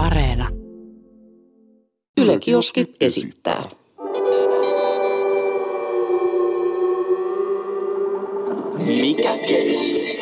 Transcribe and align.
Areena. 0.00 0.48
Yle 2.16 2.38
Kioski 2.40 2.94
esittää. 3.00 3.62
Mikä 8.86 9.38
keissi? 9.48 10.20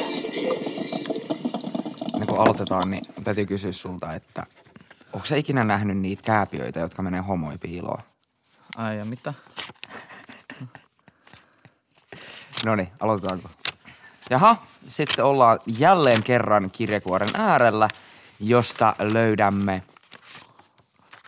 Ennen 2.14 2.28
kuin 2.28 2.40
aloitetaan, 2.40 2.90
niin 2.90 3.04
täytyy 3.24 3.46
kysyä 3.46 3.72
sulta, 3.72 4.14
että 4.14 4.46
onko 5.12 5.26
sä 5.26 5.36
ikinä 5.36 5.64
nähnyt 5.64 5.98
niitä 5.98 6.22
kääpiöitä, 6.22 6.80
jotka 6.80 7.02
menee 7.02 7.20
homoi 7.20 7.58
piiloon? 7.58 8.02
Ai 8.76 8.98
ja 8.98 9.04
mitä? 9.04 9.34
No 12.64 12.76
niin, 12.76 12.88
aloitetaanko? 13.00 13.48
Jaha, 14.30 14.56
sitten 14.86 15.24
ollaan 15.24 15.58
jälleen 15.66 16.22
kerran 16.22 16.70
kirjekuoren 16.70 17.30
äärellä, 17.34 17.88
josta 18.40 18.94
löydämme 18.98 19.82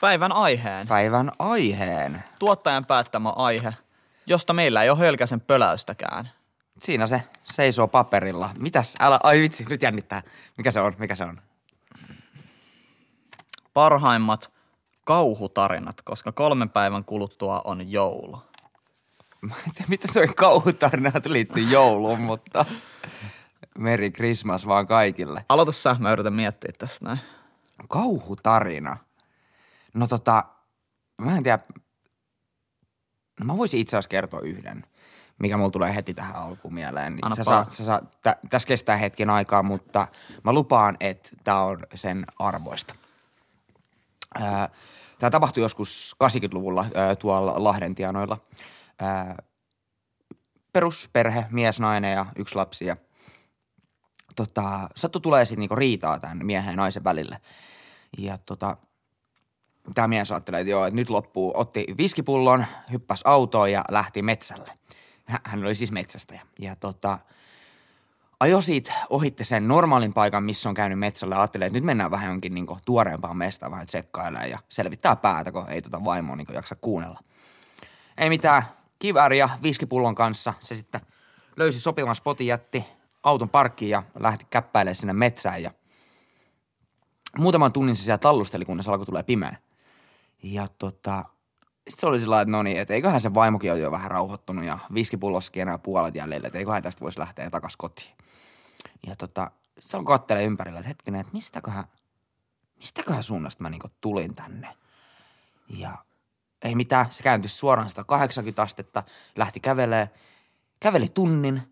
Päivän 0.01 0.33
aiheen. 0.33 0.89
päivän 0.89 1.33
aiheen. 1.39 2.25
Tuottajan 2.39 2.85
päättämä 2.85 3.29
aihe, 3.29 3.75
josta 4.27 4.53
meillä 4.53 4.83
ei 4.83 4.91
ole 4.91 4.99
hölkäsen 4.99 5.41
pöläystäkään. 5.41 6.31
Siinä 6.83 7.07
se 7.07 7.23
seisoo 7.45 7.89
paperilla. 7.89 8.51
Mitäs? 8.59 8.95
Älä, 9.01 9.21
ai 9.23 9.41
vitsi, 9.41 9.65
nyt 9.69 9.83
jännittää. 9.83 10.23
Mikä 10.59 10.71
se 10.71 10.81
on? 10.81 10.95
Mikä 10.99 11.15
se 11.15 11.25
on? 11.25 11.41
Parhaimmat 13.75 14.53
kauhutarinat, 15.05 16.03
koska 16.03 16.33
kolmen 16.33 16.71
päivän 16.71 17.05
kuluttua 17.05 17.61
on 17.65 17.93
joulu. 17.93 18.43
Mä 19.41 19.55
en 19.67 19.73
tiedä, 19.75 19.89
mitä 19.89 20.13
se 20.13 20.27
kauhutarinat 20.27 21.27
liittyy 21.27 21.63
jouluun, 21.63 22.21
mutta 22.21 22.65
Merry 23.79 24.11
Christmas 24.11 24.67
vaan 24.67 24.87
kaikille. 24.87 25.45
Aloita 25.49 25.73
sä, 25.73 25.97
mä 25.99 26.13
yritän 26.13 26.33
miettiä 26.33 26.73
tästä 26.79 27.05
näin. 27.05 27.21
Kauhutarina. 27.89 28.97
No 29.95 30.07
tota, 30.07 30.45
mä 31.19 31.37
en 31.37 31.43
tiedä. 31.43 31.59
No 33.41 33.47
mä 33.47 33.57
voisin 33.57 33.81
itse 33.81 33.97
asiassa 33.97 34.09
kertoa 34.09 34.41
yhden, 34.41 34.85
mikä 35.39 35.57
mulla 35.57 35.71
tulee 35.71 35.95
heti 35.95 36.15
tähän 36.15 36.37
alkuun 36.37 36.75
mieleen. 36.75 37.13
Niin 37.15 37.25
Anna 37.25 37.37
sä 37.37 37.45
saat, 37.45 37.71
sä 37.71 37.85
saat, 37.85 38.21
tä, 38.23 38.37
tässä 38.51 38.69
kestää 38.69 38.97
hetken 38.97 39.31
aikaa, 39.31 39.63
mutta 39.63 40.09
mä 40.45 40.53
lupaan, 40.53 40.97
että 41.01 41.31
tää 41.45 41.61
on 41.61 41.79
sen 41.95 42.25
arvoista. 42.39 42.95
Tämä 45.19 45.31
tapahtui 45.31 45.63
joskus 45.63 46.17
80-luvulla 46.25 46.87
ää, 46.95 47.17
tuolla 47.17 47.55
Lahden 47.57 47.95
tienoilla. 47.95 48.39
Perusperhe, 50.73 51.47
mies, 51.51 51.81
nainen 51.81 52.13
ja 52.13 52.27
yksi 52.37 52.55
lapsi. 52.55 52.85
Tota, 54.41 54.89
sattu 54.97 55.21
tulee 55.21 55.45
sitten 55.45 55.61
niinku 55.61 55.77
riitaa 55.77 56.19
tämän 56.19 56.47
miehen 56.47 56.73
ja 56.73 56.77
naisen 56.77 57.05
välille. 57.05 57.41
Ja 58.19 58.39
tota, 58.39 58.77
tämä 59.95 60.09
mies 60.09 60.33
ajattelee, 60.33 60.61
että 60.61 60.71
joo, 60.71 60.87
että 60.87 60.97
nyt 60.97 61.11
loppuu, 61.11 61.53
otti 61.55 61.87
viskipullon, 61.99 62.65
hyppäsi 62.93 63.23
autoon 63.27 63.73
ja 63.73 63.85
lähti 63.91 64.23
metsälle. 64.23 64.73
Hä- 65.25 65.41
Hän 65.45 65.65
oli 65.65 65.75
siis 65.75 65.93
metsästäjä. 65.93 66.43
Ja 66.59 66.77
tota, 66.77 67.19
ajoi 68.41 68.63
siitä 68.63 68.93
ohitte 69.11 69.45
sen 69.45 69.69
normaalin 69.69 70.13
paikan, 70.13 70.45
missä 70.45 70.69
on 70.69 70.75
käynyt 70.75 70.99
metsällä 70.99 71.35
ja 71.35 71.41
ajattelee, 71.41 71.67
että 71.67 71.77
nyt 71.77 71.85
mennään 71.85 72.11
vähän 72.11 72.31
jonkin 72.31 72.55
niin 72.55 72.67
tuoreempaan 72.87 73.37
mestaan 73.37 73.73
vähän 73.73 73.87
tsekkailemaan 73.87 74.51
ja 74.51 74.59
selvittää 74.69 75.17
päätä, 75.17 75.53
kun 75.53 75.69
ei 75.69 75.83
tota 75.83 76.05
vaimoa 76.05 76.37
niin 76.37 76.47
jaksa 76.53 76.77
kuunnella. 76.81 77.21
Ei 78.19 78.29
mitään, 78.29 78.63
kivääri 78.99 79.39
ja 79.39 79.49
viskipullon 79.63 80.15
kanssa 80.15 80.55
se 80.61 80.75
sitten 80.75 81.01
löysi 81.57 81.81
sopivan 81.81 82.17
spotin, 82.17 82.47
jätti 82.47 83.00
auton 83.23 83.49
parkkiin 83.49 83.91
ja 83.91 84.03
lähti 84.19 84.47
käppäilemään 84.51 84.95
sinne 84.95 85.13
metsään 85.13 85.63
ja 85.63 85.71
muutaman 87.39 87.73
tunnin 87.73 87.97
se 87.97 88.03
siellä 88.03 88.19
tallusteli, 88.19 88.65
kunnes 88.65 88.89
alkoi 88.89 89.07
tulee 89.07 89.23
pimeä. 89.23 89.57
Ja 90.43 90.69
tota, 90.79 91.25
sit 91.91 92.01
se 92.01 92.07
oli 92.07 92.21
sillä 92.21 92.41
että 92.41 92.53
no 92.53 92.63
niin, 92.63 92.81
että 92.81 92.95
eiköhän 92.95 93.21
se 93.21 93.35
vaimokin 93.35 93.73
ole 93.73 93.81
jo 93.81 93.91
vähän 93.91 94.11
rauhoittunut 94.11 94.65
ja 94.65 94.79
viskipulloskin 94.95 95.63
enää 95.63 95.79
puolet 95.79 96.15
jäljellä, 96.15 96.47
että 96.47 96.59
eiköhän 96.59 96.83
tästä 96.83 97.01
voisi 97.01 97.19
lähteä 97.19 97.51
takas 97.51 97.77
kotiin. 97.77 98.17
Ja 99.07 99.17
tota, 99.17 99.51
se 99.79 99.97
on 99.97 100.05
kattelee 100.05 100.45
ympärillä, 100.45 100.79
että 100.79 100.89
hetkinen, 100.89 101.21
että 101.21 101.33
mistäköhän, 101.33 101.85
mistäköhän 102.79 103.23
suunnasta 103.23 103.63
mä 103.63 103.71
niinku 103.71 103.89
tulin 104.01 104.35
tänne. 104.35 104.77
Ja 105.69 105.99
ei 106.63 106.75
mitään, 106.75 107.07
se 107.11 107.23
kääntyi 107.23 107.49
suoraan 107.49 107.89
180 107.89 108.63
astetta, 108.63 109.03
lähti 109.37 109.61
kävelee, 109.61 110.11
käveli 110.81 111.09
tunnin 111.09 111.63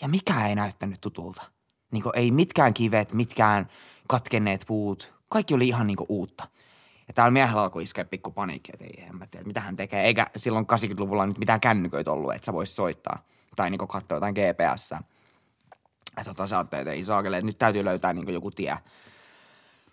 ja 0.00 0.08
mikä 0.08 0.46
ei 0.46 0.54
näyttänyt 0.54 1.00
tutulta. 1.00 1.42
Niinku 1.90 2.10
ei 2.14 2.30
mitkään 2.30 2.74
kivet, 2.74 3.12
mitkään 3.12 3.68
katkenneet 4.08 4.64
puut, 4.66 5.14
kaikki 5.28 5.54
oli 5.54 5.68
ihan 5.68 5.86
niinku 5.86 6.06
uutta. 6.08 6.48
Ja 7.08 7.14
täällä 7.14 7.30
miehellä 7.30 7.62
alkoi 7.62 7.82
iskeä 7.82 8.04
pikku 8.04 8.30
paniikki, 8.30 8.72
että 8.74 8.84
ei, 8.84 9.06
en 9.08 9.16
mä 9.16 9.26
tiedä, 9.26 9.46
mitä 9.46 9.60
hän 9.60 9.76
tekee. 9.76 10.04
Eikä 10.04 10.26
silloin 10.36 10.66
80-luvulla 10.66 11.26
nyt 11.26 11.38
mitään 11.38 11.60
kännyköitä 11.60 12.12
ollut, 12.12 12.34
että 12.34 12.46
sä 12.46 12.52
vois 12.52 12.76
soittaa. 12.76 13.22
Tai 13.56 13.70
niinku 13.70 13.86
katsoa 13.86 14.16
jotain 14.16 14.34
GPS. 14.34 14.90
Ja 16.16 16.24
tota, 16.24 16.46
sä 16.46 16.60
että 16.60 16.90
ei 16.90 17.04
saakele, 17.04 17.36
että 17.36 17.46
nyt 17.46 17.58
täytyy 17.58 17.84
löytää 17.84 18.12
niinku 18.12 18.30
joku 18.30 18.50
tie. 18.50 18.78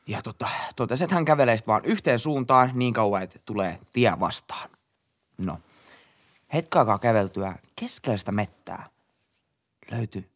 Ja 0.07 0.21
tota, 0.21 0.47
totesi, 0.75 1.03
että 1.03 1.15
hän 1.15 1.25
kävelee 1.25 1.57
sit 1.57 1.67
vaan 1.67 1.85
yhteen 1.85 2.19
suuntaan 2.19 2.71
niin 2.73 2.93
kauan, 2.93 3.23
että 3.23 3.39
tulee 3.45 3.79
tie 3.93 4.13
vastaan. 4.19 4.69
No, 5.37 5.59
hetken 6.53 6.79
aikaa 6.79 6.99
käveltyä 6.99 7.55
keskellä 7.75 8.17
sitä 8.17 8.31
mettää 8.31 8.92
löytyi 9.97 10.33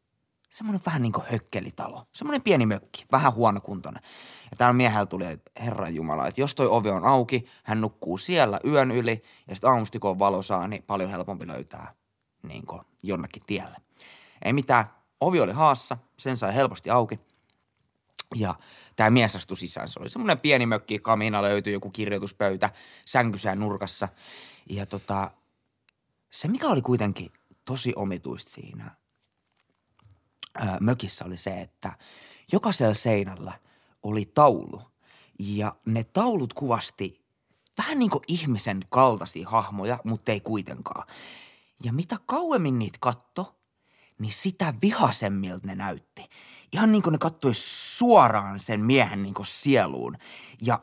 semmoinen 0.50 0.81
vähän 0.85 1.01
niin 1.01 1.13
kuin 1.13 1.25
hökkelitalo. 1.31 2.03
Semmoinen 2.13 2.41
pieni 2.41 2.66
mökki, 2.66 3.06
vähän 3.12 3.34
huonokuntoinen. 3.34 4.03
Ja 4.51 4.57
täällä 4.57 4.73
miehellä 4.73 5.06
tuli, 5.06 5.25
että 5.25 5.51
herran 5.59 5.95
jumala, 5.95 6.28
että 6.28 6.41
jos 6.41 6.56
toi 6.56 6.68
ovi 6.68 6.90
on 6.90 7.06
auki, 7.06 7.45
hän 7.63 7.81
nukkuu 7.81 8.17
siellä 8.17 8.59
yön 8.66 8.91
yli 8.91 9.23
ja 9.47 9.56
sitten 9.56 9.69
aamusti 9.69 10.00
kun 10.00 10.09
on 10.09 10.19
valosaa, 10.19 10.67
niin 10.67 10.84
paljon 10.84 11.09
helpompi 11.09 11.47
löytää 11.47 11.94
niin 12.44 12.66
kuin 12.66 12.81
jonnekin 13.03 13.44
tielle. 13.47 13.78
Ei 14.41 14.53
mitään, 14.53 14.85
ovi 15.22 15.41
oli 15.41 15.51
haassa, 15.51 15.97
sen 16.19 16.38
sai 16.38 16.56
helposti 16.56 16.90
auki. 16.90 17.19
Ja 18.35 18.56
tämä 18.96 19.09
mies 19.09 19.35
astui 19.35 19.57
sisään. 19.57 19.88
Se 19.88 20.00
oli 20.00 20.09
semmoinen 20.09 20.40
pieni 20.40 20.66
mökki, 20.66 21.00
kamina 21.00 21.41
löytyi, 21.41 21.73
joku 21.73 21.90
kirjoituspöytä, 21.90 22.69
sänkysää 23.06 23.56
nurkassa. 23.56 24.07
Ja 24.69 24.85
tota, 24.85 25.31
se 26.31 26.47
mikä 26.47 26.67
oli 26.67 26.81
kuitenkin 26.81 27.31
tosi 27.66 27.94
omituista 27.96 28.51
siinä 28.51 28.96
mökissä 30.79 31.25
oli 31.25 31.38
se, 31.38 31.62
että 31.62 31.97
jokaisella 32.51 32.94
seinällä 32.94 33.53
oli 34.03 34.25
taulu. 34.25 34.81
Ja 35.40 35.75
ne 35.85 36.03
taulut 36.03 36.53
kuvasti 36.53 37.25
vähän 37.78 38.00
niin 38.00 38.09
kuin 38.09 38.23
ihmisen 38.28 38.79
kaltaisia 38.90 39.50
hahmoja, 39.50 40.00
mutta 40.03 40.31
ei 40.31 40.41
kuitenkaan. 40.41 41.07
Ja 41.84 41.94
mitä 41.94 42.17
kauemmin 42.25 42.79
niitä 42.79 42.97
katto, 43.01 43.56
niin 44.19 44.34
sitä 44.34 44.73
vihasemmilta 44.81 45.67
ne 45.67 45.75
näytti. 45.75 46.29
Ihan 46.73 46.91
niin 46.91 47.01
kuin 47.01 47.12
ne 47.12 47.17
kattoi 47.17 47.51
suoraan 47.53 48.59
sen 48.59 48.81
miehen 48.81 49.23
niin 49.23 49.34
kuin 49.34 49.46
sieluun. 49.46 50.17
Ja 50.62 50.79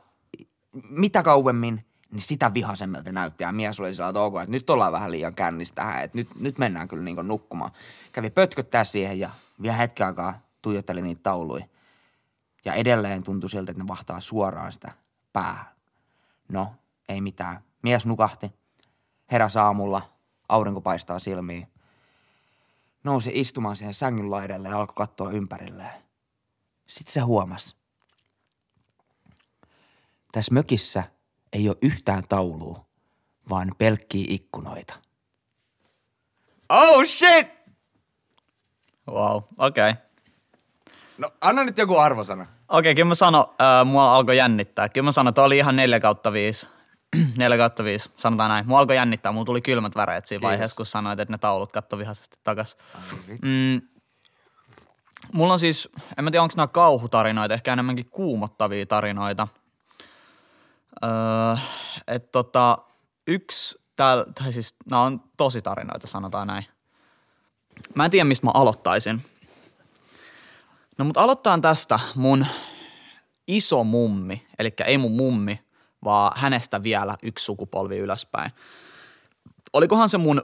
mitä 0.90 1.22
kauemmin, 1.22 1.86
niin 2.14 2.22
sitä 2.22 2.54
vihasemmilta 2.54 3.12
näytti. 3.12 3.44
Ja 3.44 3.52
mies 3.52 3.80
oli 3.80 3.94
sillä 3.94 4.12
tavalla, 4.12 4.42
että 4.42 4.50
nyt 4.50 4.70
ollaan 4.70 4.92
vähän 4.92 5.10
liian 5.10 5.34
kännissä 5.34 5.74
tähän, 5.74 6.04
että 6.04 6.18
nyt, 6.18 6.28
nyt 6.40 6.58
mennään 6.58 6.88
kyllä 6.88 7.02
niin 7.02 7.28
nukkumaan. 7.28 7.70
Kävi 8.12 8.30
pötköttää 8.30 8.84
siihen 8.84 9.18
ja 9.18 9.30
vielä 9.62 9.76
hetken 9.76 10.06
aikaa 10.06 10.38
tuijotteli 10.62 11.02
niitä 11.02 11.22
tauluja. 11.22 11.64
Ja 12.64 12.74
edelleen 12.74 13.22
tuntui 13.22 13.50
siltä, 13.50 13.70
että 13.70 13.82
ne 13.82 13.88
vahtaa 13.88 14.20
suoraan 14.20 14.72
sitä 14.72 14.92
päähän. 15.32 15.66
No, 16.48 16.74
ei 17.08 17.20
mitään. 17.20 17.60
Mies 17.82 18.06
nukahti, 18.06 18.52
heräsi 19.32 19.58
aamulla, 19.58 20.12
aurinko 20.48 20.80
paistaa 20.80 21.18
silmiin. 21.18 21.68
Nousi 23.04 23.30
istumaan 23.34 23.76
siihen 23.76 23.94
sängyn 23.94 24.30
laidalle 24.30 24.68
ja 24.68 24.76
alkoi 24.76 24.94
katsoa 24.96 25.30
ympärilleen. 25.30 26.02
Sitten 26.86 27.12
se 27.12 27.20
huomasi. 27.20 27.76
Tässä 30.32 30.54
mökissä 30.54 31.04
ei 31.54 31.68
ole 31.68 31.76
yhtään 31.82 32.22
taulua, 32.28 32.86
vaan 33.50 33.72
pelkkiä 33.78 34.24
ikkunoita. 34.28 34.94
Oh 36.68 37.04
shit! 37.06 37.48
Wow, 39.10 39.42
okei. 39.58 39.90
Okay. 39.90 40.02
No 41.18 41.30
anna 41.40 41.64
nyt 41.64 41.78
joku 41.78 41.96
arvosana. 41.96 42.42
Okei, 42.42 42.78
okay, 42.78 42.94
kyllä 42.94 43.08
mä 43.08 43.14
sanon, 43.14 43.44
äh, 43.60 43.86
mua 43.86 44.14
alkoi 44.14 44.36
jännittää. 44.36 44.88
Kyllä 44.88 45.04
mä 45.04 45.12
sanon, 45.12 45.28
että 45.28 45.42
oli 45.42 45.56
ihan 45.58 45.76
4 45.76 46.00
kautta 46.00 46.32
5. 46.32 46.68
4 47.36 47.56
kautta 47.64 47.84
5, 47.84 48.10
sanotaan 48.16 48.50
näin. 48.50 48.66
Mua 48.66 48.78
alkoi 48.78 48.96
jännittää, 48.96 49.32
mulla 49.32 49.44
tuli 49.44 49.62
kylmät 49.62 49.96
väreet 49.96 50.26
siinä 50.26 50.38
Kiitos. 50.38 50.48
vaiheessa, 50.48 50.76
kun 50.76 50.86
sanoit, 50.86 51.20
että 51.20 51.34
ne 51.34 51.38
taulut 51.38 51.72
katto 51.72 51.98
vihaisesti 51.98 52.36
takas. 52.44 52.76
Mm, 53.42 53.82
mulla 55.32 55.52
on 55.52 55.58
siis, 55.58 55.88
en 56.18 56.24
mä 56.24 56.30
tiedä 56.30 56.42
onko 56.42 56.54
nämä 56.56 56.66
kauhutarinoita, 56.66 57.54
ehkä 57.54 57.72
enemmänkin 57.72 58.10
kuumottavia 58.10 58.86
tarinoita. 58.86 59.48
Öö, 61.04 61.56
et 62.06 62.32
tota, 62.32 62.78
yksi, 63.26 63.78
tääl, 63.96 64.24
tai 64.42 64.52
siis 64.52 64.74
nämä 64.90 65.02
on 65.02 65.22
tosi 65.36 65.62
tarinoita, 65.62 66.06
sanotaan 66.06 66.46
näin. 66.46 66.64
Mä 67.94 68.04
en 68.04 68.10
tiedä, 68.10 68.24
mistä 68.24 68.46
mä 68.46 68.50
aloittaisin. 68.54 69.24
No 70.98 71.04
mut 71.04 71.16
aloittaan 71.16 71.60
tästä 71.60 72.00
mun 72.14 72.46
iso 73.46 73.84
mummi, 73.84 74.46
eli 74.58 74.74
ei 74.84 74.98
mun 74.98 75.12
mummi, 75.12 75.64
vaan 76.04 76.32
hänestä 76.36 76.82
vielä 76.82 77.16
yksi 77.22 77.44
sukupolvi 77.44 77.98
ylöspäin. 77.98 78.50
Olikohan 79.72 80.08
se 80.08 80.18
mun 80.18 80.42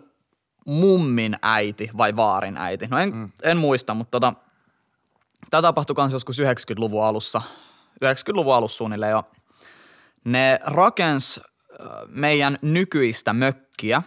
mummin 0.66 1.36
äiti 1.42 1.90
vai 1.96 2.16
vaarin 2.16 2.56
äiti? 2.56 2.86
No 2.86 2.98
en, 2.98 3.14
mm. 3.14 3.30
en 3.42 3.56
muista, 3.56 3.94
mutta 3.94 4.10
tota, 4.10 4.34
tämä 5.50 5.62
tapahtui 5.62 5.96
myös 5.98 6.12
joskus 6.12 6.38
90-luvun 6.38 7.04
alussa, 7.04 7.42
90-luvun 8.04 8.54
alussa 8.54 8.76
suunnilleen 8.76 9.10
jo. 9.10 9.24
Ne 10.24 10.58
rakens 10.64 11.40
meidän 12.08 12.58
nykyistä 12.62 13.32
mökkiä 13.32 14.02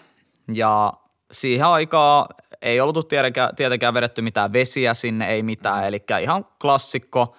ja 0.53 0.93
siihen 1.31 1.67
aikaan 1.67 2.25
ei 2.61 2.81
ollut 2.81 3.07
tietenkään, 3.07 3.55
tietenkään 3.55 3.93
vedetty 3.93 4.21
mitään 4.21 4.53
vesiä 4.53 4.93
sinne, 4.93 5.27
ei 5.27 5.43
mitään, 5.43 5.81
mm. 5.81 5.87
eli 5.87 6.03
ihan 6.21 6.45
klassikko 6.61 7.35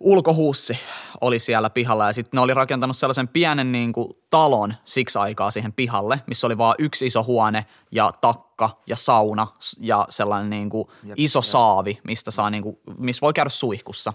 ulkohuussi 0.00 0.78
oli 1.20 1.38
siellä 1.38 1.70
pihalla 1.70 2.06
ja 2.06 2.12
sitten 2.12 2.38
ne 2.38 2.40
oli 2.40 2.54
rakentanut 2.54 2.96
sellaisen 2.96 3.28
pienen 3.28 3.72
niin 3.72 3.92
kuin, 3.92 4.08
talon 4.30 4.74
siksi 4.84 5.18
aikaa 5.18 5.50
siihen 5.50 5.72
pihalle, 5.72 6.20
missä 6.26 6.46
oli 6.46 6.58
vaan 6.58 6.74
yksi 6.78 7.06
iso 7.06 7.24
huone 7.24 7.66
ja 7.90 8.12
takka 8.20 8.70
ja 8.86 8.96
sauna 8.96 9.46
ja 9.80 10.06
sellainen 10.10 10.50
niin 10.50 10.70
kuin, 10.70 10.88
jep, 11.04 11.14
iso 11.16 11.38
jep. 11.38 11.44
saavi, 11.44 12.00
mistä 12.04 12.30
saa, 12.30 12.50
niin 12.50 12.62
kuin, 12.62 12.76
missä 12.98 13.20
voi 13.20 13.32
käydä 13.32 13.50
suihkussa. 13.50 14.12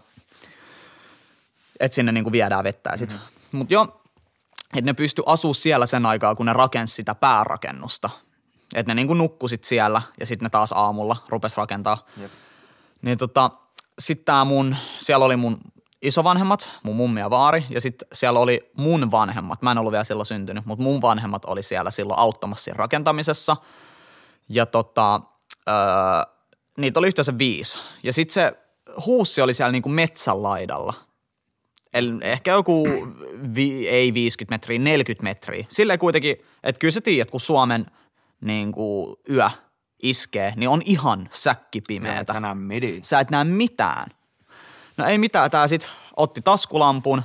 Että 1.80 1.96
sinne 1.96 2.12
niin 2.12 2.24
kuin, 2.24 2.32
viedään 2.32 2.64
vettä 2.64 2.98
sitten. 2.98 3.18
Mm-hmm. 3.18 3.37
Mutta 3.52 3.74
joo, 3.74 4.02
että 4.74 4.86
ne 4.86 4.94
pysty 4.94 5.24
asua 5.26 5.54
siellä 5.54 5.86
sen 5.86 6.06
aikaa, 6.06 6.36
kun 6.36 6.46
ne 6.46 6.54
rakensi 6.54 6.96
sitä 6.96 7.16
päärakennusta. 7.16 8.10
Että 8.76 8.90
ne 8.90 8.96
niin 8.96 9.08
kuin 9.08 9.18
nukkusit 9.18 9.64
siellä 9.64 10.02
ja 10.20 10.26
sitten 10.26 10.46
ne 10.46 10.50
taas 10.50 10.72
aamulla 10.72 11.18
rupes 11.30 11.58
rakentaa. 11.58 12.06
Jep. 12.18 12.32
Niin 13.02 13.18
tota, 13.18 13.52
sitten 14.00 14.26
tää 14.26 14.46
mun, 14.46 14.76
siellä 15.00 15.26
oli 15.26 15.36
mun 15.36 15.58
isovanhemmat, 16.02 16.70
mun 16.84 16.96
mummi 16.96 17.20
ja 17.20 17.30
vaari, 17.30 17.66
ja 17.70 17.82
sitten 17.82 18.08
siellä 18.14 18.40
oli 18.40 18.72
mun 18.78 19.12
vanhemmat. 19.12 19.62
Mä 19.62 19.72
en 19.72 19.78
ollut 19.78 19.92
vielä 19.92 20.04
silloin 20.04 20.26
syntynyt, 20.26 20.66
mutta 20.66 20.84
mun 20.84 21.02
vanhemmat 21.02 21.46
oli 21.46 21.64
siellä 21.64 21.92
silloin 21.92 22.20
auttamassa 22.20 22.64
siinä 22.64 22.78
rakentamisessa. 22.78 23.56
Ja 24.50 24.66
tota, 24.66 25.22
öö, 25.70 25.76
niitä 26.78 27.00
oli 27.00 27.08
yhteensä 27.08 27.38
viisi. 27.38 27.80
Ja 28.04 28.14
sitten 28.14 28.34
se 28.34 28.54
huussi 29.06 29.42
oli 29.42 29.54
siellä 29.54 29.72
niinku 29.72 29.90
metsän 29.90 30.44
laidalla. 30.44 30.94
Ehkä 32.22 32.52
joku, 32.52 32.88
vi, 33.56 33.90
ei 33.90 34.14
50 34.14 34.54
metriä, 34.54 34.80
40 34.80 35.24
metriä. 35.24 35.66
Silleen 35.70 36.00
kuitenkin, 36.00 36.36
että 36.64 36.80
kyllä 36.80 36.92
sä 36.92 37.02
tiedät, 37.02 37.32
kun 37.32 37.42
Suomen 37.42 37.86
niinku, 38.42 39.20
yö 39.30 39.50
iskee, 40.04 40.54
niin 40.56 40.70
on 40.70 40.82
ihan 40.86 41.30
säkkipimeetä. 41.32 42.34
Sä, 42.34 42.40
sä 43.04 43.20
et 43.20 43.30
näe 43.30 43.44
mitään. 43.44 44.10
No 44.98 45.06
ei 45.06 45.18
mitään, 45.18 45.52
tää 45.52 45.68
sit 45.68 45.88
otti 46.18 46.42
taskulampun 46.42 47.22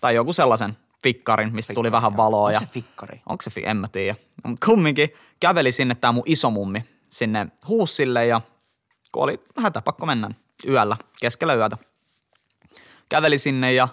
tai 0.00 0.14
joku 0.14 0.32
sellaisen 0.32 0.76
fikkarin, 1.02 1.54
mistä 1.54 1.70
fikkari, 1.70 1.74
tuli 1.74 1.92
vähän 1.92 2.12
joo. 2.12 2.16
valoa. 2.16 2.46
Onko 2.46 2.52
ja, 2.52 2.60
se 2.60 2.66
fikkari? 2.66 3.20
Onko 3.26 3.42
se, 3.42 3.60
en 3.64 3.76
mä 3.76 3.88
tiedä. 3.88 4.16
Mutta 4.44 4.66
kumminkin 4.66 5.08
käveli 5.40 5.72
sinne 5.72 5.94
tää 5.94 6.12
mun 6.12 6.22
isomummi 6.26 6.84
sinne 7.10 7.46
huussille 7.68 8.26
ja 8.26 8.40
kun 9.12 9.22
oli 9.22 9.40
hätä 9.62 9.82
pakko 9.82 10.06
mennä 10.06 10.30
yöllä, 10.68 10.96
keskellä 11.20 11.54
yötä. 11.54 11.78
Käveli 13.08 13.38
sinne 13.38 13.72
ja 13.72 13.88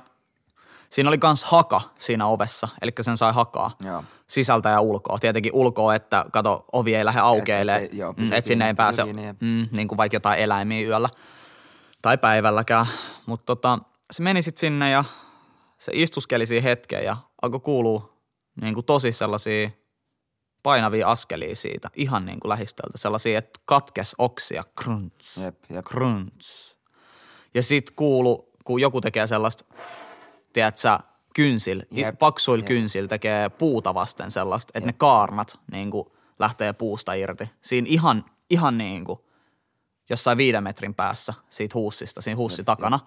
siinä 0.94 1.10
oli 1.10 1.18
kans 1.18 1.44
haka 1.44 1.82
siinä 2.00 2.28
ovessa, 2.28 2.68
eli 2.82 2.92
sen 3.02 3.18
sai 3.18 3.34
hakaa 3.34 3.76
joo. 3.84 4.04
sisältä 4.28 4.70
ja 4.70 4.82
ulkoa. 4.82 5.20
Tietenkin 5.20 5.54
ulkoa, 5.54 5.96
että 5.96 6.26
kato, 6.32 6.66
ovi 6.72 6.96
ei 6.96 7.06
lähde 7.06 7.20
aukeille, 7.20 7.76
että 7.76 8.38
et 8.38 8.46
sinne 8.46 8.68
ei 8.68 8.74
pääse, 8.74 9.04
mm, 9.04 9.68
niin 9.72 9.88
kuin 9.88 9.98
vaikka 9.98 10.16
jotain 10.16 10.40
eläimiä 10.40 10.88
yöllä 10.88 11.10
tai 12.02 12.18
päivälläkään. 12.18 12.86
Mutta 13.26 13.46
tota, 13.46 13.80
se 14.12 14.24
meni 14.24 14.42
sitten 14.42 14.60
sinne 14.60 14.92
ja 14.92 15.04
se 15.80 15.92
istuskeli 15.96 16.46
siihen 16.46 16.64
hetkeen 16.64 17.06
ja 17.06 17.18
alkoi 17.42 17.60
kuulua 17.60 18.14
niin 18.62 18.74
kuin 18.74 18.86
tosi 18.86 19.12
sellaisia 19.12 19.70
painavia 20.64 21.08
askelia 21.08 21.56
siitä, 21.56 21.90
ihan 21.96 22.26
niin 22.26 22.40
kuin 22.40 22.50
lähistöltä. 22.50 22.98
Sellaisia, 22.98 23.38
että 23.38 23.60
katkes 23.66 24.16
oksia, 24.18 24.64
krunts, 24.76 25.38
jep, 25.38 25.58
jep. 25.70 25.86
krunts. 25.86 26.78
Ja 27.54 27.64
sitten 27.64 27.96
kuulu, 27.96 28.50
kun 28.64 28.82
joku 28.82 29.02
tekee 29.02 29.28
sellaista, 29.28 29.66
tiedät 30.54 30.78
sä, 30.78 31.00
kynsil, 31.36 31.82
jep, 31.92 32.20
paksuil 32.20 32.60
jep. 32.60 32.68
kynsil 32.68 33.08
tekee 33.08 33.50
puuta 33.50 33.94
vasten 33.94 34.32
sellaista, 34.32 34.72
että 34.76 34.88
ne 34.88 34.94
kaarnat 34.94 35.60
niin 35.72 35.92
kuin 35.92 36.08
lähtee 36.40 36.74
puusta 36.74 37.14
irti. 37.14 37.50
Siinä 37.62 37.88
ihan, 37.90 38.26
ihan 38.50 38.78
niin 38.78 39.06
kuin– 39.06 39.20
jossain 40.10 40.38
viiden 40.38 40.64
metrin 40.64 40.96
päässä 40.96 41.34
siitä 41.50 41.74
huussista, 41.74 42.22
siinä 42.22 42.38
huussi 42.38 42.64
takana. 42.64 43.00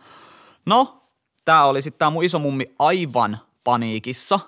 No, 0.67 1.03
tää 1.45 1.65
oli 1.65 1.83
sitten 1.83 1.99
tää 1.99 2.11
mun 2.11 2.25
iso 2.25 2.39
mummi 2.39 2.67
aivan 2.79 3.41
paniikissa. 3.65 4.41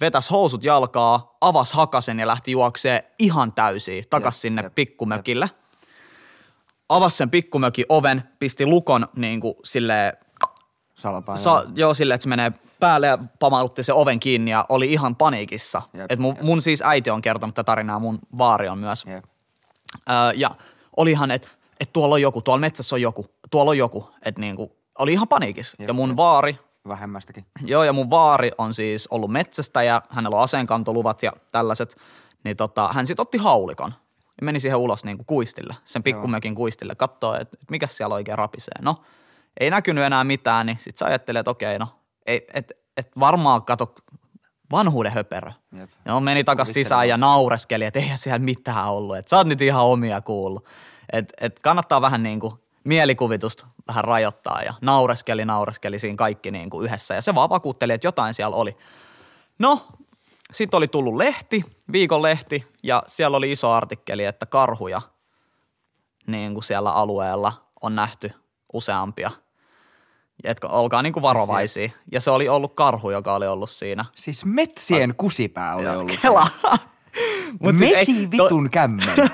Vetäs 0.00 0.30
housut 0.30 0.64
jalkaa, 0.64 1.36
avas 1.40 1.72
hakasen 1.72 2.18
ja 2.18 2.26
lähti 2.26 2.50
juoksee 2.50 3.14
ihan 3.18 3.52
täysiin 3.52 4.04
takas 4.10 4.36
jep, 4.36 4.40
sinne 4.40 4.62
jep, 4.62 4.74
pikkumökille. 4.74 5.44
Jep. 5.44 5.58
Avas 6.88 7.16
sen 7.18 7.30
pikkumökin 7.30 7.84
oven, 7.88 8.22
pisti 8.38 8.66
lukon 8.66 9.08
niin 9.16 9.40
kuin 9.40 9.54
silleen, 9.64 10.12
sa, 11.34 11.64
joo, 11.74 11.94
silleen, 11.94 12.14
että 12.14 12.22
se 12.22 12.28
menee 12.28 12.52
päälle 12.80 13.06
ja 13.06 13.18
pamautti 13.38 13.82
se 13.82 13.92
oven 13.92 14.20
kiinni 14.20 14.50
ja 14.50 14.64
oli 14.68 14.92
ihan 14.92 15.16
paniikissa. 15.16 15.82
Jep, 15.94 16.12
Et 16.12 16.18
mun, 16.18 16.34
jep. 16.36 16.44
mun 16.44 16.62
siis 16.62 16.82
äiti 16.82 17.10
on 17.10 17.22
kertonut 17.22 17.54
tätä 17.54 17.66
tarinaa, 17.66 17.98
mun 17.98 18.18
vaari 18.38 18.68
on 18.68 18.78
myös. 18.78 19.04
Jep. 19.06 19.24
Öö, 20.10 20.32
ja 20.34 20.50
olihan, 20.96 21.30
että 21.30 21.48
et 21.80 21.92
tuolla 21.92 22.14
on 22.14 22.22
joku, 22.22 22.42
tuolla 22.42 22.60
metsässä 22.60 22.96
on 22.96 23.02
joku, 23.02 23.26
tuolla 23.50 23.70
on 23.70 23.78
joku. 23.78 24.10
Että 24.24 24.40
niinku, 24.40 24.76
oli 24.98 25.12
ihan 25.12 25.28
paniikissa. 25.28 25.76
Jep, 25.78 25.88
ja 25.88 25.94
mun 25.94 26.10
jep. 26.10 26.16
vaari. 26.16 26.58
Vähemmästäkin. 26.88 27.46
Joo, 27.66 27.84
ja 27.84 27.92
mun 27.92 28.10
vaari 28.10 28.50
on 28.58 28.74
siis 28.74 29.08
ollut 29.10 29.30
metsästä 29.30 29.82
ja 29.82 30.02
hänellä 30.08 30.36
on 30.36 30.42
aseenkantoluvat 30.42 31.22
ja 31.22 31.32
tällaiset. 31.52 31.96
Niin 32.44 32.56
tota, 32.56 32.88
hän 32.92 33.06
sitten 33.06 33.22
otti 33.22 33.38
haulikon 33.38 33.94
ja 34.40 34.44
meni 34.44 34.60
siihen 34.60 34.78
ulos 34.78 35.04
niinku 35.04 35.24
kuistille, 35.26 35.76
sen 35.84 36.02
pikkumökin 36.02 36.54
kuistille, 36.54 36.94
katsoo, 36.94 37.34
että 37.34 37.56
et 37.62 37.70
mikä 37.70 37.86
siellä 37.86 38.14
oikein 38.14 38.38
rapisee. 38.38 38.74
No, 38.82 38.96
ei 39.58 39.70
näkynyt 39.70 40.04
enää 40.04 40.24
mitään, 40.24 40.66
niin 40.66 40.78
sitten 40.78 40.98
sä 40.98 41.06
ajattelee, 41.06 41.40
että 41.40 41.50
okei, 41.50 41.78
no, 41.78 41.88
ei, 42.26 42.46
et, 42.54 42.72
et 42.96 43.10
varmaan 43.20 43.64
kato 43.64 43.94
vanhuuden 44.72 45.12
höperö. 45.12 45.50
Jep. 45.78 45.90
Ja 46.04 46.20
meni 46.20 46.44
takas 46.44 46.68
sisään 46.68 47.08
ja 47.08 47.16
naureskeli, 47.16 47.84
että 47.84 47.98
eihän 47.98 48.18
siellä 48.18 48.38
mitään 48.38 48.88
ollut. 48.88 49.16
Että 49.16 49.30
sä 49.30 49.36
oot 49.36 49.46
nyt 49.46 49.62
ihan 49.62 49.84
omia 49.84 50.20
kuullut. 50.20 50.64
Et, 51.12 51.32
et 51.40 51.60
kannattaa 51.60 52.00
vähän 52.00 52.22
niin 52.22 52.40
kuin 52.40 52.54
mielikuvitusta 52.84 53.66
vähän 53.88 54.04
rajoittaa 54.04 54.62
ja 54.62 54.74
naureskeli, 54.80 55.44
naureskeli 55.44 55.98
siinä 55.98 56.16
kaikki 56.16 56.50
niin 56.50 56.70
kuin 56.70 56.84
yhdessä. 56.84 57.14
Ja 57.14 57.22
se 57.22 57.34
vaan 57.34 57.50
vakuutteli, 57.50 57.92
että 57.92 58.06
jotain 58.06 58.34
siellä 58.34 58.56
oli. 58.56 58.76
No, 59.58 59.86
sitten 60.52 60.78
oli 60.78 60.88
tullut 60.88 61.16
lehti, 61.16 61.64
viikon 61.92 62.22
lehti, 62.22 62.66
ja 62.82 63.02
siellä 63.06 63.36
oli 63.36 63.52
iso 63.52 63.72
artikkeli, 63.72 64.24
että 64.24 64.46
karhuja 64.46 65.02
niin 66.26 66.54
kuin 66.54 66.64
siellä 66.64 66.92
alueella 66.92 67.52
on 67.82 67.94
nähty 67.94 68.32
useampia– 68.72 69.30
että 70.44 70.68
olkaa 70.68 71.02
niinku 71.02 71.22
varovaisia. 71.22 71.88
Siis 71.88 71.92
ja 72.12 72.20
se 72.20 72.30
oli 72.30 72.48
ollut 72.48 72.74
karhu, 72.74 73.10
joka 73.10 73.34
oli 73.34 73.46
ollut 73.46 73.70
siinä. 73.70 74.04
Siis 74.14 74.44
metsien 74.44 75.14
kusipää 75.16 75.74
oli 75.74 75.88
ollut. 75.88 76.18
Kela. 76.22 76.46
Mut 77.60 77.78
Mesi 77.78 77.94
ei, 77.94 78.30
vitun 78.30 78.64
to... 78.64 78.70
kämmen. 78.70 79.08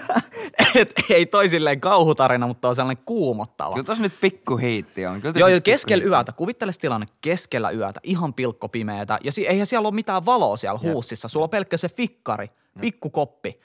et, 0.74 0.92
ei 1.10 1.26
toi 1.26 1.48
silleen 1.48 1.80
kauhutarina, 1.80 2.46
mutta 2.46 2.68
on 2.68 2.76
sellainen 2.76 3.04
kuumottava. 3.06 3.74
Kyllä 3.74 3.84
tos 3.84 4.00
nyt 4.00 4.20
pikku 4.20 4.58
heitti 4.58 5.06
on. 5.06 5.20
Kyllä 5.20 5.38
joo, 5.38 5.48
joo 5.48 5.60
keskellä 5.64 6.04
yötä. 6.04 6.32
Kuvittele 6.32 6.72
tilanne 6.80 7.06
keskellä 7.20 7.70
yötä, 7.70 8.00
ihan 8.02 8.34
pilkko 8.34 8.68
pimeätä. 8.68 9.18
Ja 9.24 9.32
si- 9.32 9.46
eihän 9.46 9.66
siellä 9.66 9.88
ole 9.88 9.94
mitään 9.94 10.26
valoa 10.26 10.56
siellä 10.56 10.80
Jep. 10.82 10.92
huussissa. 10.92 11.28
Sulla 11.28 11.44
on 11.44 11.50
pelkkä 11.50 11.76
se 11.76 11.88
fikkari, 11.88 12.50
pikku 12.80 13.10
koppi. 13.10 13.60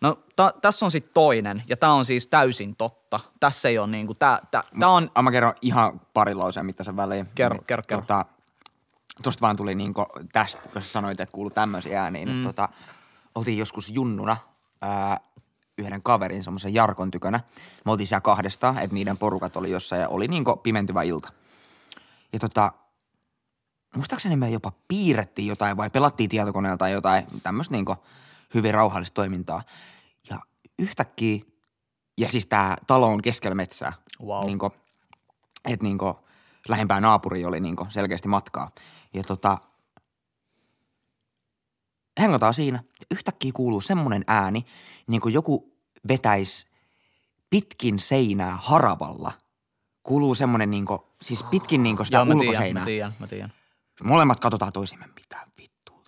No 0.00 0.18
ta, 0.36 0.54
tässä 0.62 0.84
on 0.84 0.90
sitten 0.90 1.14
toinen, 1.14 1.62
ja 1.68 1.76
tämä 1.76 1.92
on 1.92 2.04
siis 2.04 2.26
täysin 2.26 2.76
totta. 2.76 3.20
Tässä 3.40 3.68
ei 3.68 3.78
ole 3.78 3.86
niinku, 3.86 4.14
tää, 4.14 4.38
tää, 4.50 4.62
tää 4.80 4.88
on... 4.88 5.10
Mä, 5.16 5.22
mä 5.22 5.30
kerron 5.30 5.54
ihan 5.62 6.00
pari 6.14 6.34
lauseen 6.34 6.66
mittaisen 6.66 6.96
väliin. 6.96 7.26
Kerro, 7.34 7.56
niin, 7.56 7.64
kerro, 7.64 7.82
kerro. 7.88 8.02
Tota, 8.02 8.24
tosta 9.22 9.40
vaan 9.40 9.56
tuli 9.56 9.74
niinku 9.74 10.06
tästä, 10.32 10.62
kun 10.72 10.82
sä 10.82 10.88
sanoit, 10.88 11.20
että 11.20 11.32
kuuluu 11.32 11.50
tämmöisiä 11.50 12.02
ääniä, 12.02 12.24
niin 12.24 12.36
mm. 12.36 12.42
tota, 12.42 12.68
oltiin 13.34 13.58
joskus 13.58 13.90
junnuna 13.90 14.36
ää, 14.80 15.20
yhden 15.78 16.02
kaverin, 16.02 16.44
semmoisen 16.44 16.74
Jarkon 16.74 17.10
tykönä. 17.10 17.40
Me 17.84 17.92
oltiin 17.92 18.06
siellä 18.06 18.20
kahdesta, 18.20 18.74
että 18.80 18.94
niiden 18.94 19.18
porukat 19.18 19.56
oli 19.56 19.70
jossain 19.70 20.02
ja 20.02 20.08
oli 20.08 20.28
niinku 20.28 20.56
pimentyvä 20.56 21.02
ilta. 21.02 21.32
Ja 22.32 22.38
tota, 22.38 22.72
muistaakseni 23.96 24.36
me 24.36 24.50
jopa 24.50 24.72
piirrettiin 24.88 25.48
jotain 25.48 25.76
vai 25.76 25.90
pelattiin 25.90 26.30
tietokoneella 26.30 26.76
tai 26.76 26.92
jotain 26.92 27.26
tämmöistä 27.42 27.74
niinku 27.74 27.96
hyvin 28.54 28.74
rauhallista 28.74 29.14
toimintaa. 29.14 29.62
Ja 30.30 30.40
yhtäkkiä, 30.78 31.42
ja 32.18 32.28
siis 32.28 32.46
tämä 32.46 32.76
talo 32.86 33.06
on 33.06 33.22
keskellä 33.22 33.54
metsää. 33.54 33.92
Wow. 34.24 34.46
Niinku, 34.46 34.72
että 35.64 35.84
niinku, 35.84 36.18
lähempää 36.68 37.00
naapuri 37.00 37.44
oli 37.44 37.60
niinku 37.60 37.86
selkeästi 37.88 38.28
matkaa. 38.28 38.70
Ja 39.14 39.22
tota, 39.22 39.58
hengataan 42.20 42.54
siinä. 42.54 42.82
Ja 43.00 43.06
yhtäkkiä 43.10 43.52
kuuluu 43.54 43.80
semmoinen 43.80 44.24
ääni, 44.26 44.64
niin 45.06 45.20
kuin 45.20 45.34
joku 45.34 45.72
vetäisi 46.08 46.66
pitkin 47.50 47.98
seinää 47.98 48.58
haravalla 48.62 49.32
kuuluu 50.02 50.34
semmonen 50.34 50.70
niinku, 50.70 51.06
siis 51.22 51.42
pitkin 51.42 51.82
niinku 51.82 52.04
sitä 52.04 52.16
Joo, 52.16 52.24
mä 52.24 52.34
ulkoseinää. 52.34 52.82
mä 52.82 52.86
tiedän, 52.86 53.12
mä 53.18 53.26
tiedän. 53.26 53.52
Molemmat 54.04 54.40
katsotaan 54.40 54.72
toisimme, 54.72 55.06
mitä 55.06 55.46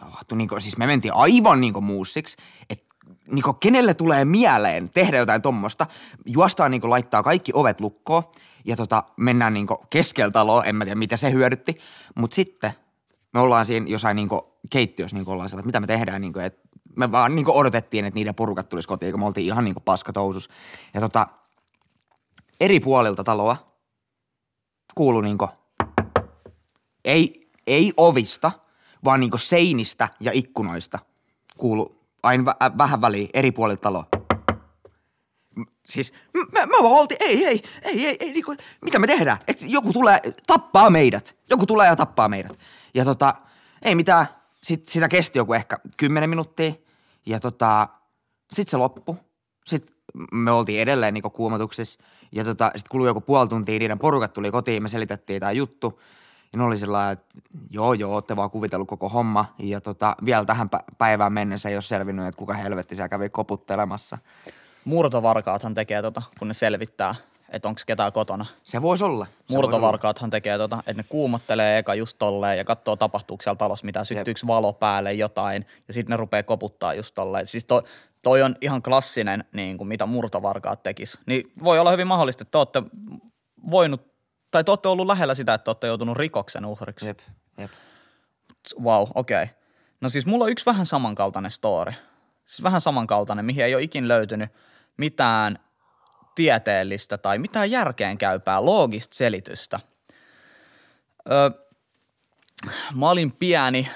vittua 0.03 0.11
tapahtuu. 0.11 0.39
Niinku, 0.39 0.61
siis 0.61 0.77
me 0.77 0.87
mentiin 0.87 1.15
aivan 1.15 1.61
niinku 1.61 1.81
muussiksi, 1.81 2.37
että 2.71 2.95
niinku, 3.27 3.53
kenelle 3.53 3.95
tulee 3.95 4.25
mieleen 4.25 4.91
tehdä 4.91 5.19
jotain 5.19 5.43
tommosta. 5.43 5.87
Juostaan 6.27 6.71
niinku 6.71 6.91
laittaa 6.91 7.23
kaikki 7.23 7.53
ovet 7.55 7.81
lukkoon 7.81 8.25
ja 8.65 8.77
tota, 8.77 9.05
mennään 9.17 9.55
niinku 9.55 9.77
keskellä 9.91 10.31
taloa, 10.31 10.65
en 10.65 10.77
mä 10.77 10.85
tiedä 10.85 10.99
mitä 10.99 11.17
se 11.17 11.31
hyödytti. 11.31 11.79
Mutta 12.15 12.35
sitten 12.35 12.73
me 13.33 13.41
ollaan 13.41 13.67
siinä 13.67 13.87
jossain 13.89 14.17
niinku 14.17 14.59
keittiössä 14.71 15.17
niinku 15.17 15.31
ollaan 15.31 15.49
sellainen, 15.49 15.69
että 15.69 15.81
mitä 15.81 15.93
me 15.93 15.99
tehdään, 15.99 16.21
niinku, 16.21 16.39
että 16.39 16.69
me 16.97 17.13
vaan 17.13 17.35
niinku 17.35 17.59
odotettiin, 17.59 18.05
että 18.05 18.15
niiden 18.15 18.35
porukat 18.35 18.69
tulisi 18.69 18.89
kotiin, 18.89 19.13
kun 19.13 19.21
me 19.21 19.27
oltiin 19.27 19.47
ihan 19.47 19.65
niinku 19.65 19.81
paskatousus. 19.81 20.51
Ja 20.95 21.01
tota, 21.01 21.27
eri 22.61 22.81
puolilta 22.81 23.25
taloa 23.25 23.57
kuului 24.95 25.23
niinku 25.23 25.49
ei, 27.05 27.51
ei 27.67 27.93
ovista, 27.97 28.53
vaan 29.05 29.21
niinku 29.21 29.39
seinistä 29.39 30.09
ja 30.21 30.33
ikkunoista 30.35 30.99
kuulu 31.57 31.97
aina 32.23 32.53
vä- 32.53 32.79
vähän 32.79 33.01
väliin 33.01 33.31
eri 33.35 33.53
puolilta 33.53 33.81
taloa. 33.81 34.07
Siis 35.89 36.13
mä, 36.35 36.67
mä 36.67 36.77
vaan 36.83 36.93
oltiin, 36.93 37.19
ei, 37.21 37.47
ei, 37.47 37.63
ei, 37.83 38.07
ei, 38.07 38.17
ei 38.21 38.33
niinku, 38.33 38.55
mitä 38.83 38.99
me 38.99 39.07
tehdään? 39.07 39.39
Et 39.49 39.59
joku 39.63 39.93
tulee, 39.93 40.21
tappaa 40.47 40.91
meidät. 40.91 41.37
Joku 41.51 41.67
tulee 41.67 41.87
ja 41.87 41.97
tappaa 41.97 42.29
meidät. 42.29 42.59
Ja 42.95 43.05
tota, 43.05 43.35
ei 43.83 43.95
mitään. 43.95 44.27
Sit, 44.63 44.89
sitä 44.89 45.09
kesti 45.09 45.39
joku 45.39 45.53
ehkä 45.53 45.79
kymmenen 45.97 46.31
minuuttia. 46.31 46.73
Ja 47.27 47.41
tota, 47.41 47.89
sit 48.53 48.69
se 48.69 48.77
loppu. 48.77 49.17
Sitten 49.67 49.95
me 50.33 50.51
oltiin 50.51 50.81
edelleen 50.81 51.15
niinku 51.15 51.31
kuumotuksissa. 51.31 52.01
Ja 52.33 52.45
tota, 52.45 52.71
sit 52.77 52.89
kului 52.89 53.09
joku 53.09 53.21
puoli 53.21 53.49
tuntia, 53.49 53.79
niiden 53.79 53.99
porukat 53.99 54.33
tuli 54.33 54.51
kotiin, 54.51 54.83
me 54.83 54.89
selitettiin 54.89 55.41
tämä 55.41 55.53
juttu. 55.53 56.01
Ja 56.53 56.59
ne 56.59 56.65
oli 56.65 56.79
sillä 56.79 57.11
että 57.11 57.39
joo, 57.71 57.93
joo, 57.93 58.13
ootte 58.13 58.37
vaan 58.37 58.51
kuvitellut 58.51 58.89
koko 58.89 59.09
homma. 59.09 59.55
Ja 59.59 59.81
tota, 59.81 60.17
vielä 60.25 60.45
tähän 60.45 60.69
pä- 60.77 60.95
päivään 60.99 61.33
mennessä 61.33 61.69
ei 61.69 61.77
ole 61.77 61.83
selvinnyt, 61.83 62.27
että 62.27 62.39
kuka 62.39 62.55
helvetti 62.55 62.95
siellä 62.95 63.09
kävi 63.09 63.29
koputtelemassa. 63.29 64.19
Murtovarkaathan 64.85 65.75
tekee 65.75 66.03
tota, 66.03 66.23
kun 66.39 66.49
ne 66.49 66.55
selvittää, 66.55 67.15
että 67.49 67.69
onko 67.69 67.81
ketään 67.87 68.13
kotona. 68.13 68.47
Se 68.63 68.83
voisi 68.83 69.05
olla. 69.05 69.27
Se. 69.45 69.55
Murtovarkaathan 69.55 70.31
tekee 70.31 70.59
tota, 70.59 70.79
että 70.79 71.03
ne 71.03 71.03
kuumottelee 71.03 71.79
eka 71.79 71.95
just 71.95 72.17
tolleen 72.19 72.59
ja 72.59 72.65
katsoo 72.65 72.97
tapahtuuko 72.97 73.43
siellä 73.43 73.57
talossa 73.57 73.85
mitä, 73.87 74.05
syttyykö 74.05 74.41
valo 74.47 74.73
päälle 74.73 75.13
jotain 75.13 75.67
ja 75.89 75.95
sitten 75.95 76.11
ne 76.11 76.17
rupeaa 76.17 76.43
koputtaa 76.43 76.95
just 76.95 77.15
tolleen. 77.15 77.47
Siis 77.47 77.65
toi, 77.65 77.83
toi 78.23 78.43
on 78.43 78.57
ihan 78.61 78.83
klassinen, 78.83 79.45
niin 79.53 79.79
kuin 79.79 79.89
mitä 79.89 80.07
murtovarkaat 80.07 80.83
tekis. 80.83 81.19
Niin 81.27 81.53
voi 81.65 81.79
olla 81.79 81.91
hyvin 81.91 82.07
mahdollista, 82.07 82.43
että 82.43 82.51
te 82.51 82.59
olette 82.59 82.83
voinut, 83.71 84.12
tai 84.53 84.65
te 84.65 84.71
olette 84.71 84.89
ollut 84.89 85.07
lähellä 85.07 85.35
sitä, 85.35 85.55
että 85.55 85.65
te 85.65 85.71
olette 85.71 85.87
joutunut 85.87 86.17
rikoksen 86.17 86.65
uhriksi. 86.65 87.07
Jep, 87.07 87.19
jep. 87.59 87.71
Wow, 88.83 89.09
okei. 89.15 89.43
Okay. 89.43 89.55
No 90.01 90.09
siis 90.09 90.27
mulla 90.27 90.45
on 90.45 90.51
yksi 90.51 90.67
vähän 90.67 90.87
samankaltainen 90.87 91.51
story. 91.51 91.93
Siis 92.47 92.63
vähän 92.63 92.81
samankaltainen, 92.81 93.45
mihin 93.45 93.65
ei 93.65 93.75
ole 93.75 93.83
ikin 93.83 94.09
löytynyt 94.09 94.51
mitään 94.97 95.59
tieteellistä 96.35 97.19
tai 97.19 97.39
mitään 97.39 97.71
järkeenkäypää 97.71 98.65
loogista 98.65 99.17
selitystä. 99.17 99.81
Ö, 101.31 101.51
mä 102.95 103.11
olin 103.11 103.33
pieni, 103.33 103.89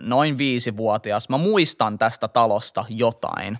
noin 0.00 0.38
viisivuotias. 0.38 1.28
Mä 1.28 1.38
muistan 1.38 1.98
tästä 1.98 2.28
talosta 2.28 2.84
jotain. 2.88 3.58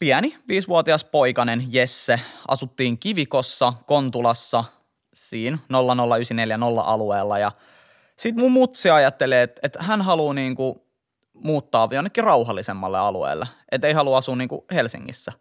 Pieni, 0.00 0.38
viisivuotias 0.48 1.04
poikanen 1.04 1.64
Jesse. 1.68 2.20
Asuttiin 2.48 2.98
Kivikossa, 2.98 3.72
Kontulassa, 3.86 4.64
siinä 5.14 5.58
00940 5.68 6.82
alueella 6.82 7.38
ja 7.38 7.52
sitten 8.16 8.44
mun 8.44 8.52
mutsi 8.52 8.90
ajattelee, 8.90 9.42
että, 9.42 9.60
että 9.62 9.82
hän 9.82 10.02
haluaa 10.02 10.34
niinku 10.34 10.86
muuttaa 11.34 11.88
jonnekin 11.90 12.24
rauhallisemmalle 12.24 12.98
alueelle, 12.98 13.46
että 13.72 13.88
ei 13.88 13.92
halua 13.94 14.18
asua 14.18 14.36
niinku 14.36 14.64
Helsingissä. 14.72 15.32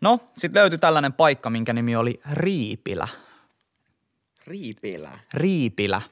No, 0.00 0.20
sitten 0.38 0.60
löytyi 0.60 0.78
tällainen 0.78 1.12
paikka, 1.12 1.50
minkä 1.50 1.72
nimi 1.72 1.96
oli 1.96 2.20
Riipilä. 2.32 3.08
Riipilä. 4.46 5.18
Riipilä. 5.34 6.02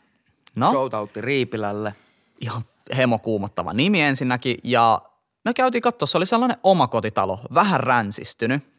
No, 0.55 0.71
Shoutoutti 0.71 1.21
Riipilälle. 1.21 1.95
ihan 2.41 2.63
hemokuumottava 2.97 3.73
nimi 3.73 4.03
ensinnäkin. 4.03 4.59
Ja 4.65 5.03
me 5.47 5.55
käytiin 5.55 5.83
katsoa, 5.83 6.07
se 6.07 6.17
oli 6.17 6.27
sellainen 6.27 6.57
omakotitalo, 6.63 7.41
vähän 7.55 7.81
ränsistynyt. 7.81 8.77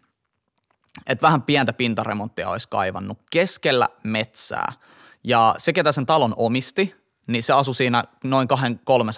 Että 1.05 1.21
vähän 1.27 1.41
pientä 1.41 1.73
pintaremonttia 1.73 2.49
olisi 2.49 2.69
kaivannut 2.69 3.17
keskellä 3.31 3.89
metsää. 4.03 4.73
Ja 5.23 5.55
se, 5.57 5.73
ketä 5.73 5.91
sen 5.91 6.05
talon 6.05 6.33
omisti, 6.37 6.95
niin 7.27 7.43
se 7.43 7.53
asui 7.53 7.75
siinä 7.75 8.03
noin 8.23 8.47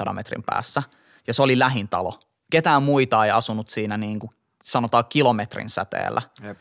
200-300 0.09 0.13
metrin 0.13 0.43
päässä. 0.43 0.83
Ja 1.27 1.33
se 1.33 1.41
oli 1.41 1.59
lähin 1.59 1.87
talo. 1.87 2.19
Ketään 2.51 2.83
muita 2.83 3.25
ei 3.25 3.31
asunut 3.31 3.69
siinä 3.69 3.97
niin 3.97 4.19
kuin 4.19 4.31
sanotaan 4.63 5.05
kilometrin 5.09 5.69
säteellä. 5.69 6.21
Jep. 6.43 6.57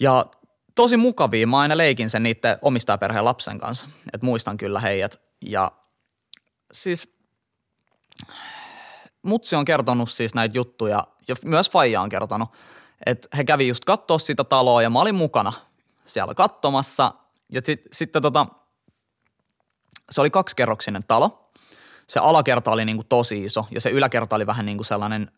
Ja 0.00 0.26
tosi 0.74 0.96
mukavia. 0.96 1.46
Mä 1.46 1.58
aina 1.58 1.76
leikin 1.76 2.10
sen 2.10 2.22
niiden 2.22 2.58
omistajaperheen 2.62 3.24
lapsen 3.24 3.58
kanssa. 3.58 3.88
Et 4.12 4.22
muistan 4.22 4.56
kyllä 4.56 4.80
heidät. 4.80 5.20
Ja 5.40 5.72
siis 6.72 7.18
mutsi 9.22 9.56
on 9.56 9.64
kertonut 9.64 10.10
siis 10.10 10.34
näitä 10.34 10.58
juttuja 10.58 11.06
ja 11.28 11.34
myös 11.44 11.70
Faija 11.70 12.00
on 12.00 12.08
kertonut, 12.08 12.48
että 13.06 13.28
he 13.36 13.44
kävi 13.44 13.68
just 13.68 13.84
katsoa 13.84 14.18
sitä 14.18 14.44
taloa 14.44 14.82
ja 14.82 14.90
mä 14.90 15.00
olin 15.00 15.14
mukana 15.14 15.52
siellä 16.06 16.34
katsomassa. 16.34 17.14
Ja 17.52 17.60
sit, 17.64 17.82
sitten 17.92 18.22
tota, 18.22 18.46
se 20.10 20.20
oli 20.20 20.30
kaksikerroksinen 20.30 21.02
talo. 21.08 21.50
Se 22.06 22.20
alakerta 22.20 22.70
oli 22.70 22.84
niinku 22.84 23.04
tosi 23.04 23.44
iso 23.44 23.66
ja 23.70 23.80
se 23.80 23.90
yläkerta 23.90 24.36
oli 24.36 24.46
vähän 24.46 24.66
niinku 24.66 24.84
sellainen 24.84 25.30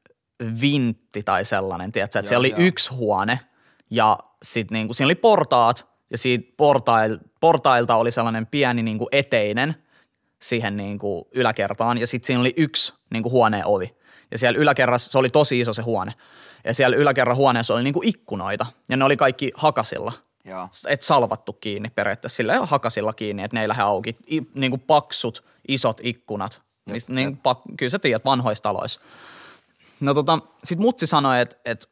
vintti 0.60 1.22
tai 1.22 1.44
sellainen, 1.44 1.92
tiedätkö, 1.92 2.18
että 2.18 2.28
siellä 2.28 2.40
oli 2.40 2.50
joo. 2.50 2.58
yksi 2.58 2.90
huone 2.90 3.40
ja 3.90 4.18
sitten 4.42 4.75
niinku, 4.75 4.94
siinä 4.94 5.06
oli 5.06 5.14
portaat 5.14 5.87
ja 6.10 6.18
siitä 6.18 6.52
portail, 6.56 7.18
portailta 7.40 7.96
oli 7.96 8.10
sellainen 8.10 8.46
pieni 8.46 8.82
niinku 8.82 9.08
eteinen 9.12 9.75
siihen 10.42 10.76
niinku 10.76 11.28
yläkertaan 11.35 11.99
ja 11.99 12.06
sitten 12.06 12.26
siinä 12.26 12.40
oli 12.40 12.54
yksi 12.56 12.94
niinku 13.11 13.30
huoneen 13.30 13.66
ovi. 13.66 13.97
Ja 14.30 14.38
siellä 14.38 14.59
yläkerrassa, 14.59 15.11
se 15.11 15.18
oli 15.18 15.30
tosi 15.30 15.61
iso 15.61 15.75
se 15.75 15.82
huone. 15.82 16.14
Ja 16.64 16.75
siellä 16.75 16.97
yläkerran 16.97 17.37
huoneessa 17.37 17.75
oli 17.75 17.82
niinku 17.82 18.00
ikkunoita 18.04 18.66
ja 18.88 18.97
ne 18.97 19.04
oli 19.04 19.16
kaikki 19.16 19.52
hakasilla 19.54 20.12
Joo. 20.44 20.68
et 20.87 21.02
salvattu 21.02 21.52
kiinni 21.52 21.90
periaatteessa 21.90 22.37
sillä 22.37 22.54
ja 22.54 22.66
hakasilla 22.66 23.12
kiinni, 23.12 23.42
että 23.42 23.56
ne 23.56 23.61
ei 23.61 23.68
lähde 23.68 23.82
auki. 23.82 24.16
I, 24.32 24.40
niin 24.54 24.70
kuin 24.70 24.80
paksut, 24.80 25.44
isot 25.68 26.00
ikkunat. 26.02 26.62
Jep, 26.87 27.09
niin, 27.09 27.37
pak, 27.37 27.59
kyllä 27.76 27.90
sä 27.90 27.99
tiedät 27.99 28.25
vanhoissa 28.25 28.62
taloissa. 28.62 29.00
No 30.00 30.14
tota, 30.14 30.38
sit 30.64 30.78
mutsi 30.78 31.06
sanoi, 31.06 31.40
että 31.40 31.56
et, 31.64 31.90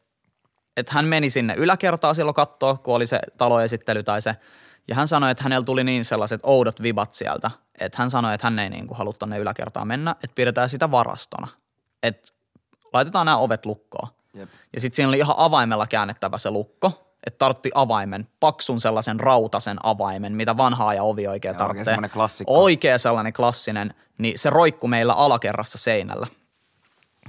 et 0.76 0.90
hän 0.90 1.05
meni 1.05 1.31
sinne 1.31 1.55
yläkertaan 1.55 2.14
silloin 2.14 2.35
katsoa, 2.35 2.76
kun 2.76 2.95
oli 2.95 3.07
se 3.07 3.21
taloesittely 3.38 4.02
tai 4.02 4.23
se. 4.23 4.37
Ja 4.88 4.95
hän 4.95 5.09
sanoi, 5.09 5.31
että 5.31 5.43
hänellä 5.43 5.64
tuli 5.64 5.85
niin 5.85 6.05
sellaiset 6.05 6.40
oudot 6.43 6.83
vibat 6.83 7.14
sieltä, 7.14 7.50
että 7.80 7.99
hän 7.99 8.11
sanoi, 8.11 8.35
että 8.35 8.47
hän 8.47 8.58
ei 8.58 8.70
niin 8.70 8.87
kuin 8.87 8.99
halua 8.99 9.12
tonne 9.12 9.38
yläkertaan 9.38 9.88
mennä, 9.88 10.11
että 10.11 10.35
pidetään 10.35 10.70
sitä 10.70 10.90
varastona. 10.90 11.49
Että 12.02 12.32
laitetaan 12.92 13.26
nämä 13.26 13.38
ovet 13.38 13.66
lukkoon. 13.66 14.08
Jep. 14.35 14.49
Ja 14.75 14.80
sitten 14.80 14.97
siinä 14.97 15.08
oli 15.08 15.18
ihan 15.18 15.35
avaimella 15.38 15.87
käännettävä 15.87 16.38
se 16.38 16.50
lukko, 16.50 17.14
että 17.26 17.38
tartti 17.38 17.70
avaimen, 17.75 18.28
paksun 18.40 18.80
sellaisen 18.80 19.20
rautasen 19.20 19.76
avaimen, 19.82 20.32
mitä 20.32 20.56
vanhaa 20.56 20.94
ja 20.94 21.02
ovi 21.02 21.20
oikein 21.20 21.30
oikein 21.30 21.56
tarvitsee. 21.56 21.85
semmoinen 21.85 22.11
klassikko. 22.11 22.62
Oikein 22.62 22.99
sellainen 22.99 23.32
klassinen, 23.32 23.94
niin 24.18 24.38
se 24.38 24.50
roikku 24.50 24.88
meillä 24.88 25.12
alakerrassa 25.12 25.78
seinällä. 25.78 26.26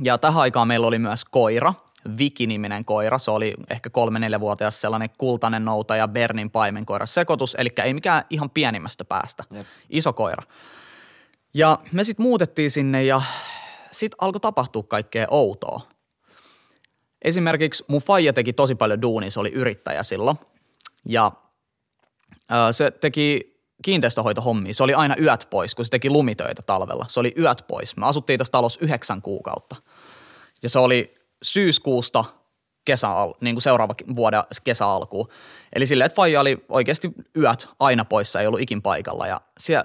Ja 0.03 0.17
tähän 0.17 0.41
aikaan 0.41 0.67
meillä 0.67 0.87
oli 0.87 0.99
myös 0.99 1.25
koira, 1.25 1.73
Viki-niminen 2.17 2.85
koira. 2.85 3.17
Se 3.17 3.31
oli 3.31 3.53
ehkä 3.69 3.89
kolme-neljävuotias 3.89 4.81
sellainen 4.81 5.09
kultainen 5.17 5.65
noutaja 5.65 6.07
Bernin 6.07 6.51
paimenkoira 6.51 7.05
sekoitus, 7.05 7.55
eli 7.59 7.69
ei 7.83 7.93
mikään 7.93 8.23
ihan 8.29 8.49
pienimmästä 8.49 9.05
päästä. 9.05 9.43
Jep. 9.51 9.67
Iso 9.89 10.13
koira. 10.13 10.43
Ja 11.53 11.79
me 11.91 12.03
sitten 12.03 12.23
muutettiin 12.23 12.71
sinne 12.71 13.03
ja 13.03 13.21
sitten 13.91 14.17
alkoi 14.21 14.39
tapahtua 14.39 14.83
kaikkea 14.83 15.27
outoa. 15.29 15.81
Esimerkiksi 17.21 17.85
mun 17.87 18.01
faija 18.01 18.33
teki 18.33 18.53
tosi 18.53 18.75
paljon 18.75 19.01
duunia, 19.01 19.31
se 19.31 19.39
oli 19.39 19.49
yrittäjä 19.49 20.03
silloin. 20.03 20.37
Ja 21.05 21.31
se 22.71 22.91
teki 22.91 23.59
kiinteistöhoitohommia. 23.83 24.73
Se 24.73 24.83
oli 24.83 24.93
aina 24.93 25.15
yöt 25.21 25.47
pois, 25.49 25.75
kun 25.75 25.85
se 25.85 25.91
teki 25.91 26.09
lumitöitä 26.09 26.61
talvella. 26.61 27.05
Se 27.09 27.19
oli 27.19 27.33
yöt 27.37 27.65
pois. 27.67 27.97
Me 27.97 28.05
asuttiin 28.05 28.37
tässä 28.37 28.51
talossa 28.51 28.79
yhdeksän 28.83 29.21
kuukautta. 29.21 29.75
Ja 30.63 30.69
se 30.69 30.79
oli 30.79 31.18
syyskuusta 31.43 32.25
kesä, 32.85 33.07
niin 33.41 33.55
kuin 33.55 33.61
seuraava 33.61 33.93
vuoden 34.15 34.43
kesä 34.63 34.87
alkuun. 34.87 35.27
Eli 35.73 35.87
silleen, 35.87 36.05
että 36.05 36.15
faija 36.15 36.41
oli 36.41 36.65
oikeasti 36.69 37.11
yöt 37.37 37.69
aina 37.79 38.05
poissa, 38.05 38.41
ei 38.41 38.47
ollut 38.47 38.61
ikin 38.61 38.81
paikalla. 38.81 39.27
Ja 39.27 39.41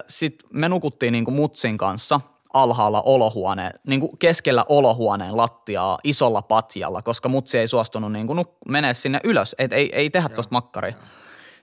sitten 0.07 0.49
me 0.53 0.69
nukuttiin 0.69 1.11
niin 1.11 1.25
kuin 1.25 1.35
mutsin 1.35 1.77
kanssa 1.77 2.21
alhaalla 2.53 3.01
olohuoneen, 3.01 3.71
niin 3.87 3.99
kuin 3.99 4.17
keskellä 4.17 4.65
olohuoneen 4.69 5.37
lattiaa 5.37 5.99
isolla 6.03 6.41
patjalla, 6.41 7.01
koska 7.01 7.29
mutsi 7.29 7.57
ei 7.57 7.67
suostunut 7.67 8.11
niin 8.11 8.27
kuin 8.27 8.39
nuk- 8.39 8.57
menee 8.69 8.93
sinne 8.93 9.19
ylös, 9.23 9.55
et 9.57 9.73
ei, 9.73 9.89
ei 9.93 10.09
tehdä 10.09 10.29
tuosta 10.29 10.51
makkaria. 10.51 10.95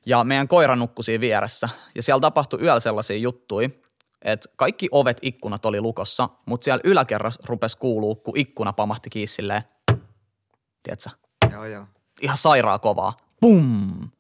Ja 0.06 0.25
meidän 0.25 0.49
koira 0.49 0.76
nukkui 0.76 1.04
siinä 1.04 1.20
vieressä. 1.20 1.68
Ja 1.94 2.02
siellä 2.02 2.20
tapahtui 2.20 2.61
yöllä 2.62 2.80
sellaisia 2.80 3.16
juttuja, 3.16 3.68
että 4.22 4.49
kaikki 4.56 4.88
ovet, 4.90 5.18
ikkunat 5.22 5.66
oli 5.66 5.80
lukossa, 5.80 6.28
mutta 6.46 6.64
siellä 6.64 6.80
yläkerras 6.84 7.38
rupesi 7.44 7.78
kuuluu, 7.78 8.14
kun 8.14 8.37
ikkuna 8.37 8.72
pamahti 8.72 9.11
kiinni 9.11 9.26
silleen, 9.26 9.62
tiedätkö, 10.83 11.11
Joo, 11.53 11.65
joo. 11.65 11.85
ihan 12.21 12.39
sairaa 12.39 12.79
kovaa. 12.79 13.17
Pum! 13.41 14.11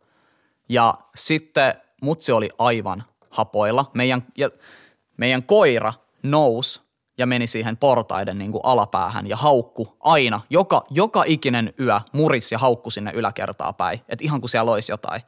Ja 0.68 0.94
sitten 1.16 1.74
mutsi 2.02 2.32
oli 2.32 2.48
aivan 2.58 3.04
hapoilla. 3.30 3.90
Meidän, 3.94 4.26
ja 4.36 4.50
meidän 5.16 5.42
koira 5.42 5.92
nousi 6.22 6.80
ja 7.18 7.26
meni 7.26 7.46
siihen 7.46 7.76
portaiden 7.76 8.38
niin 8.38 8.52
kuin 8.52 8.60
alapäähän 8.64 9.26
ja 9.26 9.36
haukku 9.36 9.96
aina, 10.00 10.40
joka, 10.50 10.86
joka 10.90 11.24
ikinen 11.26 11.74
yö 11.80 12.00
muris 12.12 12.52
ja 12.52 12.58
haukku 12.58 12.90
sinne 12.90 13.12
yläkertaa 13.14 13.72
päin. 13.72 14.00
Että 14.08 14.24
ihan 14.24 14.40
kuin 14.40 14.50
siellä 14.50 14.72
olisi 14.72 14.92
jotain. 14.92 15.22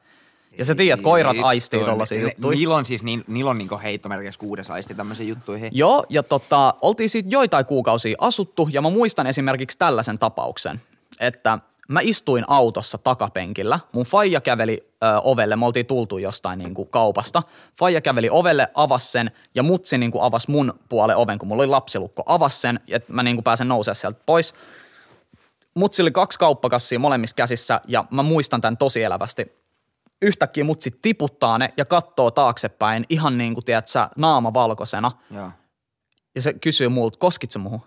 Ja 0.58 0.64
sä 0.64 0.74
tiedät, 0.74 1.00
koirat 1.00 1.36
aistii 1.42 1.80
ne- 1.82 2.20
juttuja. 2.20 2.56
Niillä 2.56 2.74
on 2.74 2.84
siis, 2.84 3.04
niin, 3.04 3.24
niillä 3.26 3.50
on 3.50 3.58
niinku 3.58 3.80
heittomerkissä 3.82 4.38
kuudes 4.38 4.70
aisti 4.70 4.94
tämmöisiä 4.94 5.26
juttuja. 5.26 5.68
Joo, 5.72 6.04
ja 6.08 6.22
tota, 6.22 6.74
oltiin 6.82 7.10
siitä 7.10 7.28
joitain 7.28 7.66
kuukausia 7.66 8.16
asuttu, 8.20 8.68
ja 8.72 8.82
mä 8.82 8.90
muistan 8.90 9.26
esimerkiksi 9.26 9.78
tällaisen 9.78 10.18
tapauksen, 10.18 10.82
että 11.20 11.58
mä 11.88 12.00
istuin 12.02 12.44
autossa 12.48 12.98
takapenkillä, 12.98 13.80
mun 13.92 14.04
faija 14.04 14.40
käveli 14.40 14.90
ö, 15.02 15.06
ovelle, 15.22 15.56
me 15.56 15.66
oltiin 15.66 15.86
tultu 15.86 16.18
jostain 16.18 16.58
niin 16.58 16.74
kuin 16.74 16.88
kaupasta, 16.88 17.42
faija 17.78 18.00
käveli 18.00 18.28
ovelle, 18.30 18.68
avasi 18.74 19.10
sen, 19.10 19.30
ja 19.54 19.62
mutsi 19.62 19.98
niin 19.98 20.10
kuin 20.10 20.24
avasi 20.24 20.50
mun 20.50 20.80
puolen 20.88 21.16
oven, 21.16 21.38
kun 21.38 21.48
mulla 21.48 21.62
oli 21.62 21.70
lapsilukko, 21.70 22.22
avasi 22.26 22.60
sen, 22.60 22.80
että 22.88 23.12
mä 23.12 23.22
niin 23.22 23.36
kuin 23.36 23.44
pääsen 23.44 23.68
nousemaan 23.68 23.96
sieltä 23.96 24.20
pois. 24.26 24.54
Mutsi 25.74 26.02
oli 26.02 26.10
kaksi 26.10 26.38
kauppakassia 26.38 26.98
molemmissa 26.98 27.36
käsissä, 27.36 27.80
ja 27.88 28.04
mä 28.10 28.22
muistan 28.22 28.60
tämän 28.60 28.76
tosi 28.76 29.02
elävästi 29.02 29.64
yhtäkkiä 30.24 30.64
mutsi 30.64 30.98
tiputtaa 31.02 31.58
ne 31.58 31.74
ja 31.76 31.84
katsoo 31.84 32.30
taaksepäin 32.30 33.04
ihan 33.08 33.38
niin 33.38 33.54
kuin, 33.54 33.64
tiedät 33.64 33.88
sä, 33.88 34.10
naama 34.16 34.54
valkoisena. 34.54 35.12
Joo. 35.30 35.50
Ja 36.34 36.42
se 36.42 36.52
kysyy 36.52 36.88
multa, 36.88 37.18
koskit 37.18 37.50
sä 37.50 37.58
muhun? 37.58 37.80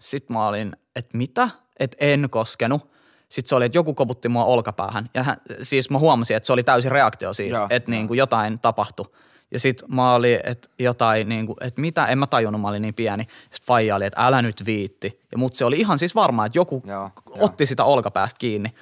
Sitten 0.00 0.36
mä 0.36 0.46
olin, 0.46 0.76
että 0.96 1.18
mitä? 1.18 1.50
Että 1.82 1.96
en 2.00 2.28
koskenut. 2.30 2.90
Sitten 3.28 3.48
se 3.48 3.54
oli, 3.54 3.64
että 3.64 3.78
joku 3.78 3.94
koputti 3.94 4.28
mua 4.28 4.44
olkapäähän. 4.44 5.10
Ja 5.14 5.22
hän, 5.22 5.36
siis 5.62 5.90
mä 5.90 5.98
huomasin, 5.98 6.36
että 6.36 6.46
se 6.46 6.52
oli 6.52 6.62
täysin 6.62 6.92
reaktio 6.92 7.32
siitä, 7.34 7.56
Joo, 7.56 7.66
että 7.70 7.90
niin 7.90 8.08
kuin 8.08 8.18
jotain 8.18 8.58
tapahtui. 8.58 9.06
Ja 9.50 9.58
sitten 9.60 9.94
mä 9.94 10.14
olin, 10.14 10.38
että 10.44 10.68
jotain, 10.78 11.28
niin 11.28 11.46
kuin, 11.46 11.56
että 11.60 11.80
mitä, 11.80 12.06
en 12.06 12.18
mä 12.18 12.26
tajunnut, 12.26 12.60
mä 12.62 12.68
olin 12.68 12.82
niin 12.82 12.94
pieni. 12.94 13.22
Sitten 13.22 13.66
Faija 13.66 13.96
oli, 13.96 14.04
että 14.04 14.26
älä 14.26 14.42
nyt 14.42 14.62
viitti. 14.66 15.20
Ja 15.32 15.38
mut 15.38 15.54
se 15.54 15.64
oli 15.64 15.80
ihan 15.80 15.98
siis 15.98 16.14
varma, 16.14 16.46
että 16.46 16.58
joku 16.58 16.82
Joo, 16.86 17.10
otti 17.38 17.66
sitä 17.66 17.84
olkapäästä 17.84 18.38
kiinni. 18.38 18.74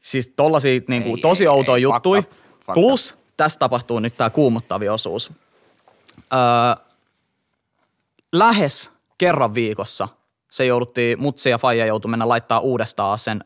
Siis 0.00 0.32
tollasia 0.36 0.80
niin 0.88 1.02
kuin, 1.02 1.16
Ei, 1.18 1.22
tosi 1.22 1.48
outoja 1.48 1.82
juttui. 1.82 2.18
up, 2.18 2.26
Plus 2.74 3.18
tässä 3.36 3.58
tapahtuu 3.58 4.00
nyt 4.00 4.16
tämä 4.16 4.30
kuumottavi 4.30 4.88
osuus. 4.88 5.32
Öö, 6.32 6.84
lähes 8.32 8.90
kerran 9.18 9.54
viikossa 9.54 10.08
se 10.54 10.66
jouduttiin, 10.66 11.20
mutsi 11.20 11.50
ja 11.50 11.58
faija 11.58 11.86
joutui 11.86 12.10
mennä 12.10 12.28
laittaa 12.28 12.60
uudestaan 12.60 13.18
sen 13.18 13.44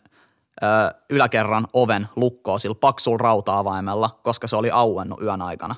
ö, 0.62 0.66
yläkerran 1.10 1.66
oven 1.72 2.08
lukkoon 2.16 2.60
sillä 2.60 2.74
paksulla 2.74 3.18
rauta-avaimella, 3.18 4.18
koska 4.22 4.46
se 4.46 4.56
oli 4.56 4.70
auennut 4.70 5.22
yön 5.22 5.42
aikana. 5.42 5.74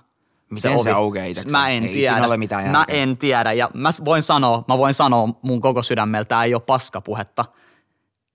Miten 0.51 0.83
se 0.83 0.91
aukeaa 0.91 1.27
itsekseen? 1.27 1.53
Mä 1.53 1.69
en 1.69 1.85
Ei 1.85 1.93
tiedä. 1.93 2.27
ole 2.27 2.37
mitään 2.37 2.71
mä 2.71 2.85
en 2.89 3.17
tiedä 3.17 3.53
ja 3.53 3.71
mä 3.75 3.91
voin 4.05 4.23
sanoa, 4.23 4.65
mä 4.69 4.79
voin 4.79 4.95
sanoa 4.95 5.29
mun 5.43 5.61
koko 5.61 5.83
sydämellä, 5.83 6.25
tää 6.25 6.45
ei 6.45 6.55
ole 6.55 6.63
paskapuhetta. 6.67 7.45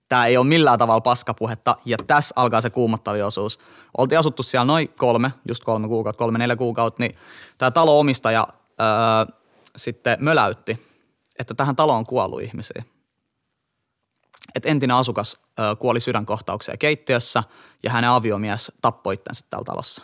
Tämä 0.08 0.26
ei 0.26 0.36
ole 0.36 0.46
millään 0.46 0.78
tavalla 0.78 1.00
paskapuhetta 1.00 1.76
ja 1.84 1.96
tässä 2.06 2.32
alkaa 2.36 2.60
se 2.60 2.70
kuumottavi 2.70 3.22
osuus. 3.22 3.58
Oltiin 3.98 4.18
asuttu 4.18 4.42
siellä 4.42 4.64
noin 4.64 4.88
kolme, 4.88 5.32
just 5.48 5.64
kolme 5.64 5.88
kuukautta, 5.88 6.18
kolme 6.18 6.38
neljä 6.38 6.56
kuukautta, 6.56 7.02
niin 7.02 7.16
tämä 7.58 7.70
talo-omistaja 7.70 8.46
öö, 8.80 9.34
sitten 9.76 10.18
möläytti, 10.20 10.86
että 11.38 11.54
tähän 11.54 11.76
taloon 11.76 11.98
on 11.98 12.06
kuollut 12.06 12.40
ihmisiä. 12.42 12.84
Et 14.56 14.66
entinen 14.66 14.96
asukas 14.96 15.40
kuoli 15.78 16.00
sydänkohtaukseen 16.00 16.78
keittiössä 16.78 17.42
ja 17.82 17.90
hänen 17.90 18.10
aviomies 18.10 18.72
tappoi 18.82 19.14
itsensä 19.14 19.44
täällä 19.50 19.64
talossa. 19.64 20.02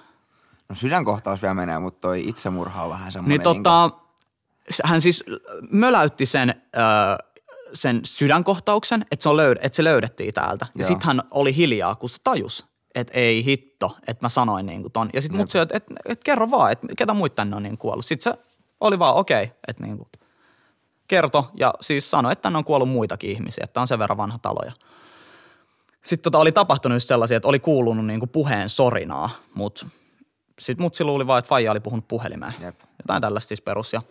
No 0.68 0.74
sydänkohtaus 0.74 1.42
vielä 1.42 1.54
menee, 1.54 1.78
mutta 1.78 2.00
toi 2.00 2.28
itsemurha 2.28 2.82
on 2.82 2.90
vähän 2.90 3.12
semmoinen. 3.12 3.38
Niin 3.38 3.42
tota, 3.42 3.90
hän 4.84 5.00
siis 5.00 5.24
möläytti 5.70 6.26
sen, 6.26 6.62
sen 7.74 8.00
sydänkohtauksen, 8.04 9.06
että 9.10 9.22
se, 9.22 9.28
on 9.28 9.36
löyd- 9.36 9.58
että 9.62 9.76
se 9.76 9.84
löydettiin 9.84 10.34
täältä. 10.34 10.66
Ja 10.74 10.80
Joo. 10.80 10.88
sitten 10.88 11.06
hän 11.06 11.22
oli 11.30 11.56
hiljaa, 11.56 11.94
kun 11.94 12.10
se 12.10 12.16
tajus, 12.24 12.66
että 12.94 13.12
ei 13.14 13.44
hitto, 13.44 13.96
että 14.06 14.24
mä 14.24 14.28
sanoin 14.28 14.66
niin 14.66 14.82
kuin 14.82 14.92
ton. 14.92 15.10
Ja 15.12 15.20
sitten 15.20 15.40
mut 15.40 15.50
se, 15.50 15.60
että 15.60 15.76
et, 15.76 15.84
et 16.04 16.24
kerro 16.24 16.50
vaan, 16.50 16.72
että 16.72 16.86
ketä 16.96 17.14
muita 17.14 17.34
tänne 17.34 17.56
on 17.56 17.62
niin 17.62 17.78
kuollut. 17.78 18.06
Sitten 18.06 18.32
se 18.32 18.38
oli 18.80 18.98
vaan 18.98 19.14
okei, 19.14 19.44
okay, 19.44 19.56
että 19.68 19.82
niin 19.82 19.96
kuin 19.96 20.08
kerto 21.08 21.50
ja 21.54 21.74
siis 21.80 22.10
sanoi, 22.10 22.32
että 22.32 22.42
tänne 22.42 22.56
on 22.56 22.64
kuollut 22.64 22.88
muitakin 22.88 23.30
ihmisiä, 23.30 23.64
että 23.64 23.80
on 23.80 23.88
sen 23.88 23.98
verran 23.98 24.18
vanha 24.18 24.38
talo. 24.38 24.60
Ja 24.64 24.72
sitten 26.04 26.22
tota 26.22 26.38
oli 26.38 26.52
tapahtunut 26.52 27.02
sellaisia, 27.02 27.36
että 27.36 27.48
oli 27.48 27.58
kuulunut 27.58 28.06
niinku 28.06 28.26
puheen 28.26 28.68
sorinaa, 28.68 29.30
mutta 29.54 29.86
sitten 30.58 30.84
mutsi 30.84 31.04
luuli 31.04 31.26
vaan, 31.26 31.38
että 31.38 31.48
Faija 31.48 31.70
oli 31.70 31.80
puhunut 31.80 32.08
puhelimeen. 32.08 32.54
Jep. 32.60 32.80
Jotain 32.98 33.22
tällaista 33.22 33.48
siis 33.48 33.60
perus. 33.60 33.92
Ja... 33.92 34.02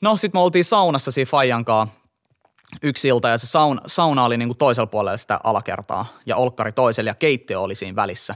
No 0.00 0.16
sitten 0.16 0.38
me 0.38 0.42
oltiin 0.42 0.64
saunassa 0.64 1.10
siinä 1.10 1.28
Faijan 1.30 1.64
kanssa 1.64 1.96
yksi 2.82 3.08
ilta 3.08 3.28
ja 3.28 3.38
se 3.38 3.46
sauna, 3.46 3.80
sauna 3.86 4.24
oli 4.24 4.36
niinku 4.36 4.54
toisella 4.54 4.86
puolella 4.86 5.18
sitä 5.18 5.40
alakertaa 5.44 6.06
ja 6.26 6.36
olkkari 6.36 6.72
toisella 6.72 7.10
ja 7.10 7.14
keittiö 7.14 7.60
oli 7.60 7.74
siinä 7.74 7.96
välissä. 7.96 8.34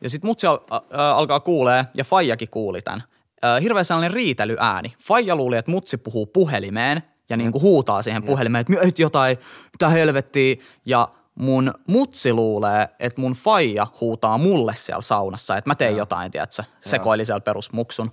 Ja 0.00 0.10
sitten 0.10 0.28
mutsi 0.28 0.46
al- 0.46 0.58
ä, 0.72 1.16
alkaa 1.16 1.40
kuulee 1.40 1.84
ja 1.94 2.04
Faijakin 2.04 2.48
kuuli 2.48 2.82
tämän. 2.82 3.02
Ö, 3.44 3.60
hirveä 3.60 3.84
sellainen 3.84 4.10
riitelyääni. 4.10 4.94
Faija 5.02 5.36
luuli, 5.36 5.56
että 5.56 5.70
mutsi 5.70 5.96
puhuu 5.96 6.26
puhelimeen 6.26 7.02
ja 7.30 7.36
niinku 7.36 7.60
huutaa 7.60 8.02
siihen 8.02 8.22
puhelimeen, 8.22 8.60
että 8.60 8.72
"Mitä 8.72 9.02
jotain, 9.02 9.38
mitä 9.72 9.88
helvettiä. 9.88 10.56
Ja 10.86 11.08
mun 11.34 11.74
mutsi 11.86 12.32
luulee, 12.32 12.88
että 12.98 13.20
mun 13.20 13.32
faija 13.32 13.86
huutaa 14.00 14.38
mulle 14.38 14.72
siellä 14.76 15.02
saunassa, 15.02 15.56
että 15.56 15.70
mä 15.70 15.74
teen 15.74 15.96
jotain, 15.96 16.32
tiedätkö, 16.32 16.62
sekoili 16.80 17.24
siellä 17.24 17.40
perusmuksun. 17.40 18.12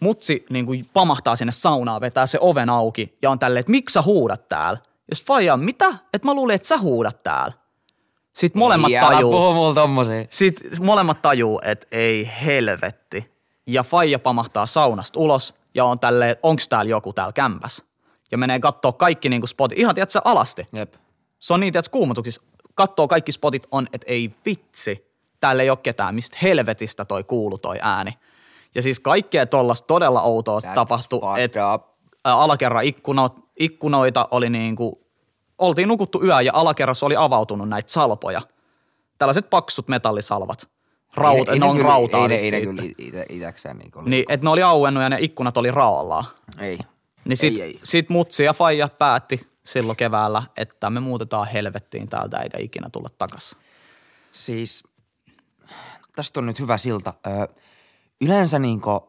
Mutsi 0.00 0.46
niin 0.50 0.66
kuin 0.66 0.86
pamahtaa 0.92 1.36
sinne 1.36 1.52
saunaan, 1.52 2.00
vetää 2.00 2.26
se 2.26 2.38
oven 2.40 2.70
auki 2.70 3.18
ja 3.22 3.30
on 3.30 3.38
tälleen, 3.38 3.60
että 3.60 3.70
miksi 3.70 3.92
sä 3.92 4.02
huudat 4.02 4.48
täällä? 4.48 4.78
Ja 5.10 5.16
faija, 5.26 5.54
on, 5.54 5.60
mitä? 5.60 5.86
Että 6.14 6.28
mä 6.28 6.34
luulin, 6.34 6.54
että 6.54 6.68
sä 6.68 6.78
huudat 6.78 7.22
täällä. 7.22 7.52
Sitten 8.32 8.58
molemmat 8.58 8.90
ei, 8.90 9.00
tajuu. 9.00 9.32
Sitten 10.30 10.70
molemmat 10.84 11.22
tajuu, 11.22 11.60
että 11.64 11.86
ei 11.92 12.30
helvetti. 12.44 13.39
Ja 13.72 13.82
faija 13.84 14.18
pamahtaa 14.18 14.66
saunasta 14.66 15.20
ulos 15.20 15.54
ja 15.74 15.84
on 15.84 16.00
tälleen, 16.00 16.36
onks 16.42 16.68
täällä 16.68 16.90
joku 16.90 17.12
täällä 17.12 17.32
kämpäs. 17.32 17.82
Ja 18.30 18.38
menee 18.38 18.60
kattoo 18.60 18.92
kaikki 18.92 19.28
niinku 19.28 19.46
spotit, 19.46 19.78
ihan 19.78 19.94
tiedätkö 19.94 20.20
alasti. 20.24 20.66
Jep. 20.72 20.94
Se 21.38 21.54
on 21.54 21.60
niin, 21.60 21.76
että 21.76 21.90
kuumotuksissa 21.90 22.42
kattoo 22.74 23.08
kaikki 23.08 23.32
spotit 23.32 23.66
on, 23.70 23.86
että 23.92 24.04
ei 24.08 24.34
vitsi, 24.46 25.10
täällä 25.40 25.62
ei 25.62 25.70
ole 25.70 25.78
ketään, 25.82 26.14
mistä 26.14 26.38
helvetistä 26.42 27.04
toi 27.04 27.24
kuulu 27.24 27.58
toi 27.58 27.78
ääni. 27.82 28.18
Ja 28.74 28.82
siis 28.82 29.00
kaikkea 29.00 29.46
tollasta 29.46 29.86
todella 29.86 30.22
outoa 30.22 30.60
That's 30.60 30.74
tapahtui, 30.74 31.20
että 31.36 31.78
alakerran 32.24 32.84
ikkuno, 32.84 33.30
ikkunoita 33.58 34.28
oli 34.30 34.50
niin 34.50 34.76
kuin, 34.76 34.92
oltiin 35.58 35.88
nukuttu 35.88 36.24
yö 36.24 36.40
ja 36.40 36.52
alakerrassa 36.54 37.06
oli 37.06 37.16
avautunut 37.16 37.68
näitä 37.68 37.92
salpoja. 37.92 38.42
Tällaiset 39.18 39.50
paksut 39.50 39.88
metallisalvat. 39.88 40.68
Rauta, 41.16 41.52
Ei 41.52 41.58
ne 41.58 41.66
on 41.66 41.76
kyllä- 41.76 41.88
rautaa 41.88 42.22
Ei, 42.22 42.28
ne- 42.28 42.34
ei, 42.34 42.50
ne 42.50 42.60
kyllä 42.60 42.82
ite, 42.98 43.26
itäkseen 43.28 43.78
niinku 43.78 44.00
Niin, 44.00 44.24
että 44.28 44.46
ne 44.46 44.50
oli 44.50 44.62
auennut 44.62 45.02
ja 45.02 45.08
ne 45.08 45.16
ikkunat 45.20 45.56
oli 45.56 45.70
raollaan. 45.70 46.24
Ei. 46.58 46.78
Niin 47.24 47.36
sit, 47.36 47.54
Ei, 47.54 47.62
ei. 47.62 47.80
sit 47.82 48.08
mutsi 48.08 48.44
ja 48.44 48.52
faija 48.54 48.88
päätti 48.88 49.50
silloin 49.64 49.96
keväällä, 49.96 50.42
että 50.56 50.90
me 50.90 51.00
muutetaan 51.00 51.46
helvettiin 51.48 52.08
täältä 52.08 52.38
eikä 52.38 52.58
ikinä 52.60 52.90
tulla 52.90 53.08
takas. 53.18 53.56
Siis 54.32 54.84
tästä 56.16 56.40
on 56.40 56.46
nyt 56.46 56.60
hyvä 56.60 56.78
silta. 56.78 57.14
Ö, 57.26 57.48
yleensä 58.20 58.58
niinku 58.58 59.08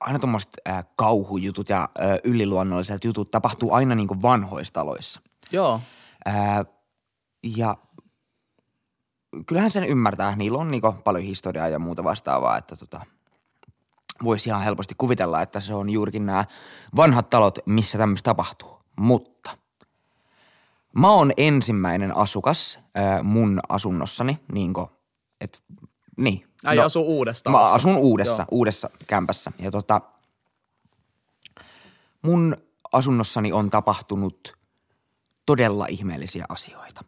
aina 0.00 0.18
tuommoiset 0.18 0.56
kauhujutut 0.96 1.68
ja 1.68 1.88
ö, 1.98 2.02
yliluonnolliset 2.24 3.04
jutut 3.04 3.30
tapahtuu 3.30 3.72
aina 3.72 3.94
niinku 3.94 4.22
vanhoissa 4.22 4.74
taloissa. 4.74 5.20
Joo. 5.52 5.80
Ää, 6.24 6.64
ja 7.56 7.76
kyllähän 9.46 9.70
sen 9.70 9.84
ymmärtää, 9.84 10.36
niillä 10.36 10.58
on 10.58 10.70
niinku 10.70 10.92
paljon 10.92 11.24
historiaa 11.24 11.68
ja 11.68 11.78
muuta 11.78 12.04
vastaavaa, 12.04 12.58
että 12.58 12.76
tota, 12.76 13.00
voisi 14.22 14.48
ihan 14.48 14.62
helposti 14.62 14.94
kuvitella, 14.98 15.42
että 15.42 15.60
se 15.60 15.74
on 15.74 15.90
juurikin 15.90 16.26
nämä 16.26 16.44
vanhat 16.96 17.30
talot, 17.30 17.58
missä 17.66 17.98
tämmöistä 17.98 18.30
tapahtuu. 18.30 18.78
Mutta 18.96 19.56
mä 20.94 21.10
oon 21.10 21.32
ensimmäinen 21.36 22.16
asukas 22.16 22.78
ää, 22.94 23.22
mun 23.22 23.60
asunnossani, 23.68 24.38
niinko, 24.52 24.92
et, 25.40 25.62
niin. 26.16 26.46
Äijä 26.64 26.84
asuu 26.84 27.06
uudestaan. 27.06 27.52
Mä 27.52 27.72
asun 27.72 27.96
uudessa, 27.96 28.42
Joo. 28.42 28.48
uudessa 28.50 28.90
kämpässä. 29.06 29.52
Ja 29.58 29.70
tota, 29.70 30.00
mun 32.22 32.56
asunnossani 32.92 33.52
on 33.52 33.70
tapahtunut 33.70 34.56
todella 35.46 35.86
ihmeellisiä 35.86 36.44
asioita. 36.48 37.04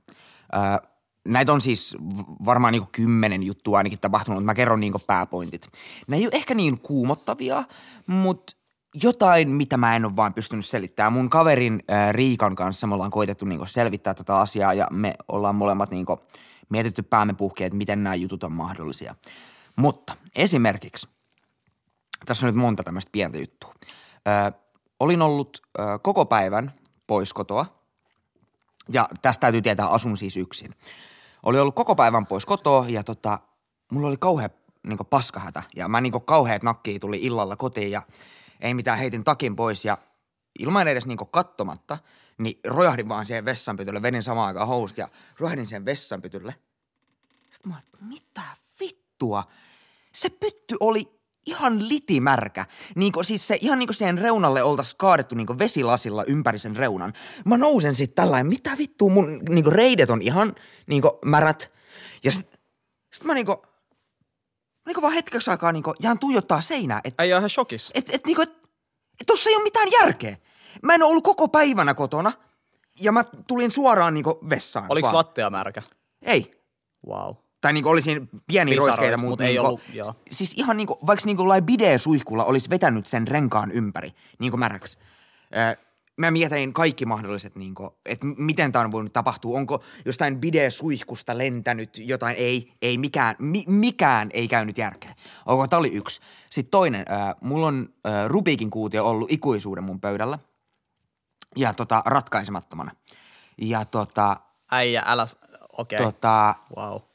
Ää, 0.52 0.80
näitä 1.24 1.52
on 1.52 1.60
siis 1.60 1.96
varmaan 2.44 2.72
niinku 2.72 2.88
kymmenen 2.92 3.42
juttua 3.42 3.78
ainakin 3.78 3.98
tapahtunut, 3.98 4.36
mutta 4.36 4.46
mä 4.46 4.54
kerron 4.54 4.80
niinku 4.80 4.98
pääpointit. 5.06 5.68
Nämä 6.08 6.18
ei 6.18 6.26
ole 6.26 6.34
ehkä 6.34 6.54
niin 6.54 6.80
kuumottavia, 6.80 7.64
mutta 8.06 8.56
jotain, 9.02 9.50
mitä 9.50 9.76
mä 9.76 9.96
en 9.96 10.04
ole 10.04 10.16
vaan 10.16 10.34
pystynyt 10.34 10.66
selittämään. 10.66 11.12
Mun 11.12 11.30
kaverin 11.30 11.82
äh, 11.90 12.12
Riikan 12.12 12.56
kanssa 12.56 12.86
me 12.86 12.94
ollaan 12.94 13.10
koitettu 13.10 13.44
niinku 13.44 13.66
selvittää 13.66 14.14
tätä 14.14 14.36
asiaa 14.36 14.74
ja 14.74 14.88
me 14.90 15.14
ollaan 15.28 15.54
molemmat 15.54 15.90
niinku 15.90 16.20
mietitty 16.68 17.02
päämme 17.02 17.34
puhki, 17.34 17.64
että 17.64 17.76
miten 17.76 18.04
nämä 18.04 18.14
jutut 18.14 18.44
on 18.44 18.52
mahdollisia. 18.52 19.14
Mutta 19.76 20.16
esimerkiksi, 20.36 21.08
tässä 22.26 22.46
on 22.46 22.48
nyt 22.48 22.62
monta 22.62 22.82
tämmöistä 22.82 23.08
pientä 23.12 23.38
juttua. 23.38 23.74
Ö, 24.48 24.52
olin 25.00 25.22
ollut 25.22 25.62
ö, 25.78 25.82
koko 26.02 26.26
päivän 26.26 26.72
pois 27.06 27.32
kotoa 27.32 27.77
ja 28.92 29.08
tästä 29.22 29.40
täytyy 29.40 29.62
tietää, 29.62 29.88
asun 29.88 30.16
siis 30.16 30.36
yksin. 30.36 30.74
Oli 31.42 31.60
ollut 31.60 31.74
koko 31.74 31.94
päivän 31.94 32.26
pois 32.26 32.46
kotoa 32.46 32.84
ja 32.88 33.04
tota, 33.04 33.38
mulla 33.92 34.08
oli 34.08 34.16
kauhea 34.16 34.50
niin 34.86 34.98
paskahätä 35.10 35.62
ja 35.76 35.88
mä 35.88 36.00
niin 36.00 36.12
kauheat 36.24 36.62
nakkia 36.62 36.98
tuli 36.98 37.18
illalla 37.22 37.56
kotiin 37.56 37.90
ja 37.90 38.02
ei 38.60 38.74
mitään 38.74 38.98
heitin 38.98 39.24
takin 39.24 39.56
pois 39.56 39.84
ja 39.84 39.98
ilman 40.58 40.88
edes 40.88 41.06
niin 41.06 41.18
kattomatta, 41.30 41.98
niin 42.38 42.60
rojahdin 42.66 43.08
vaan 43.08 43.26
siihen 43.26 43.44
vessanpytylle, 43.44 44.02
vedin 44.02 44.22
samaan 44.22 44.48
aikaan 44.48 44.68
housut 44.68 44.98
ja 44.98 45.08
rojahdin 45.38 45.66
siihen 45.66 45.84
vessanpytylle. 45.84 46.54
Sitten 47.50 47.72
mä 47.72 47.78
että 47.78 47.98
mitä 48.00 48.42
vittua? 48.80 49.44
Se 50.12 50.30
pytty 50.30 50.76
oli 50.80 51.17
ihan 51.48 51.88
litimärkä. 51.88 52.66
Niinku, 52.94 53.22
siis 53.22 53.46
se 53.46 53.58
ihan 53.60 53.78
niinku 53.78 53.92
siihen 53.92 54.18
reunalle 54.18 54.62
oltais 54.62 54.94
kaadettu 54.94 55.34
niinku 55.34 55.58
vesilasilla 55.58 56.24
ympäri 56.24 56.58
sen 56.58 56.76
reunan. 56.76 57.12
Mä 57.44 57.56
nousen 57.58 57.94
sit 57.94 58.14
tällainen, 58.14 58.46
mitä 58.46 58.70
vittua 58.78 59.10
mun 59.10 59.40
niinku 59.48 59.70
reidet 59.70 60.10
on 60.10 60.22
ihan 60.22 60.54
niinku 60.86 61.18
märät. 61.24 61.72
Ja 62.24 62.32
sit, 62.32 62.60
sit 63.12 63.24
mä 63.24 63.34
niinku, 63.34 63.62
niinku 64.86 65.02
vaan 65.02 65.14
hetkeksi 65.14 65.50
aikaa 65.50 65.72
niinku 65.72 65.94
jään 66.02 66.18
tuijottaa 66.18 66.60
seinää, 66.60 67.00
että 67.04 67.22
Ei 67.22 67.32
ole 67.32 67.38
ihan 67.38 67.50
shokissa. 67.50 67.92
et, 67.94 68.14
et, 68.14 68.26
niinku, 68.26 68.42
et, 68.42 68.52
et 69.20 69.26
tossa 69.26 69.50
ei 69.50 69.56
ole 69.56 69.62
mitään 69.62 69.88
järkeä. 70.00 70.36
Mä 70.82 70.94
en 70.94 71.02
ole 71.02 71.10
ollut 71.10 71.24
koko 71.24 71.48
päivänä 71.48 71.94
kotona 71.94 72.32
ja 73.00 73.12
mä 73.12 73.24
tulin 73.46 73.70
suoraan 73.70 74.14
niinku 74.14 74.38
vessaan. 74.50 74.86
Oliko 74.88 75.06
vaan. 75.06 75.16
lattia 75.16 75.50
märkä? 75.50 75.82
Ei. 76.22 76.50
Wow. 77.06 77.34
Tai 77.60 77.72
niinku 77.72 77.88
oli 77.88 78.02
siinä 78.02 78.26
pieniä 78.46 78.76
roiskeita, 78.78 79.16
mut 79.16 79.28
mutta 79.28 79.44
ei 79.44 79.52
niinku, 79.52 79.66
ollut, 79.66 79.80
joo. 79.92 80.14
Siis 80.30 80.54
ihan 80.56 80.76
niinku, 80.76 80.98
vaikka 81.06 81.26
niinku 81.26 81.48
lai 81.48 81.62
bidee-suihkulla 81.62 82.44
olisi 82.44 82.70
vetänyt 82.70 83.06
sen 83.06 83.28
renkaan 83.28 83.72
ympäri, 83.72 84.12
niinku 84.38 84.56
märäksi. 84.56 84.98
Öö, 85.56 85.74
mä 86.16 86.30
mietin 86.30 86.72
kaikki 86.72 87.06
mahdolliset, 87.06 87.56
niinku, 87.56 87.98
että 88.06 88.26
miten 88.36 88.72
tämä 88.72 88.84
on 88.84 88.92
voinut 88.92 89.12
tapahtua. 89.12 89.58
Onko 89.58 89.82
jostain 90.04 90.40
bidee-suihkusta 90.40 91.38
lentänyt 91.38 91.98
jotain? 91.98 92.36
Ei, 92.36 92.72
ei 92.82 92.98
mikään, 92.98 93.36
mi, 93.38 93.64
mikään 93.66 94.28
ei 94.32 94.48
käynyt 94.48 94.78
järkeä. 94.78 95.14
Onko, 95.46 95.66
tämä 95.66 95.80
oli 95.80 95.92
yksi. 95.92 96.20
Sitten 96.50 96.70
toinen, 96.70 97.04
öö, 97.10 97.16
mulla 97.40 97.66
on 97.66 97.88
öö, 98.06 98.28
Rubikin 98.28 98.70
kuutio 98.70 99.06
ollut 99.06 99.32
ikuisuuden 99.32 99.84
mun 99.84 100.00
pöydällä. 100.00 100.38
Ja 101.56 101.74
tota, 101.74 102.02
ratkaisemattomana. 102.06 102.90
Ja 103.58 103.84
tota, 103.84 104.36
Äijä, 104.70 105.02
älä... 105.06 105.26
Okei. 105.78 105.98
Okay. 105.98 106.12
tota, 106.12 106.54
Wow. 106.76 107.07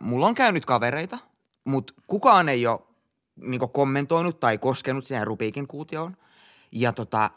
Mulla 0.00 0.26
on 0.26 0.34
käynyt 0.34 0.64
kavereita, 0.64 1.18
mutta 1.64 1.94
kukaan 2.06 2.48
ei 2.48 2.66
ole 2.66 2.80
niinku 3.36 3.68
kommentoinut 3.68 4.40
tai 4.40 4.58
koskenut 4.58 5.04
siihen 5.04 5.26
Rubiikin 5.26 5.66
kuutioon. 5.66 6.16
Ja 6.72 6.92
tota, 6.92 7.30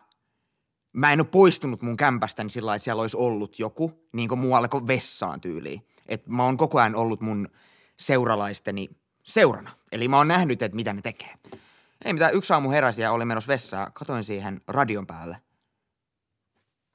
mä 0.94 1.14
en 1.14 1.20
ole 1.20 1.28
poistunut 1.28 1.82
mun 1.82 1.98
kämpästäni 1.98 2.50
sillä 2.50 2.66
lailla, 2.66 2.76
että 2.76 2.84
siellä 2.84 3.02
olisi 3.02 3.18
ollut 3.18 3.60
joku 3.60 4.08
niinku 4.14 4.36
muualle 4.36 4.68
kuin 4.68 4.88
vessaan 4.88 5.42
tyyliin. 5.42 5.86
Et 6.08 6.28
mä 6.28 6.44
oon 6.44 6.58
koko 6.58 6.80
ajan 6.80 6.96
ollut 6.96 7.22
mun 7.22 7.50
seuralaisteni 7.98 8.90
seurana. 9.24 9.72
Eli 9.92 10.08
mä 10.08 10.18
oon 10.18 10.28
nähnyt, 10.28 10.62
että 10.62 10.76
mitä 10.76 10.94
ne 10.94 11.02
tekee. 11.02 11.34
Ei 12.06 12.14
mitään, 12.14 12.34
yksi 12.34 12.54
aamu 12.54 12.72
heräsi 12.72 13.02
ja 13.02 13.12
oli 13.12 13.26
menossa 13.26 13.48
vessaan, 13.48 13.94
katoin 13.94 14.24
siihen 14.24 14.62
radion 14.68 15.08
päälle. 15.08 15.42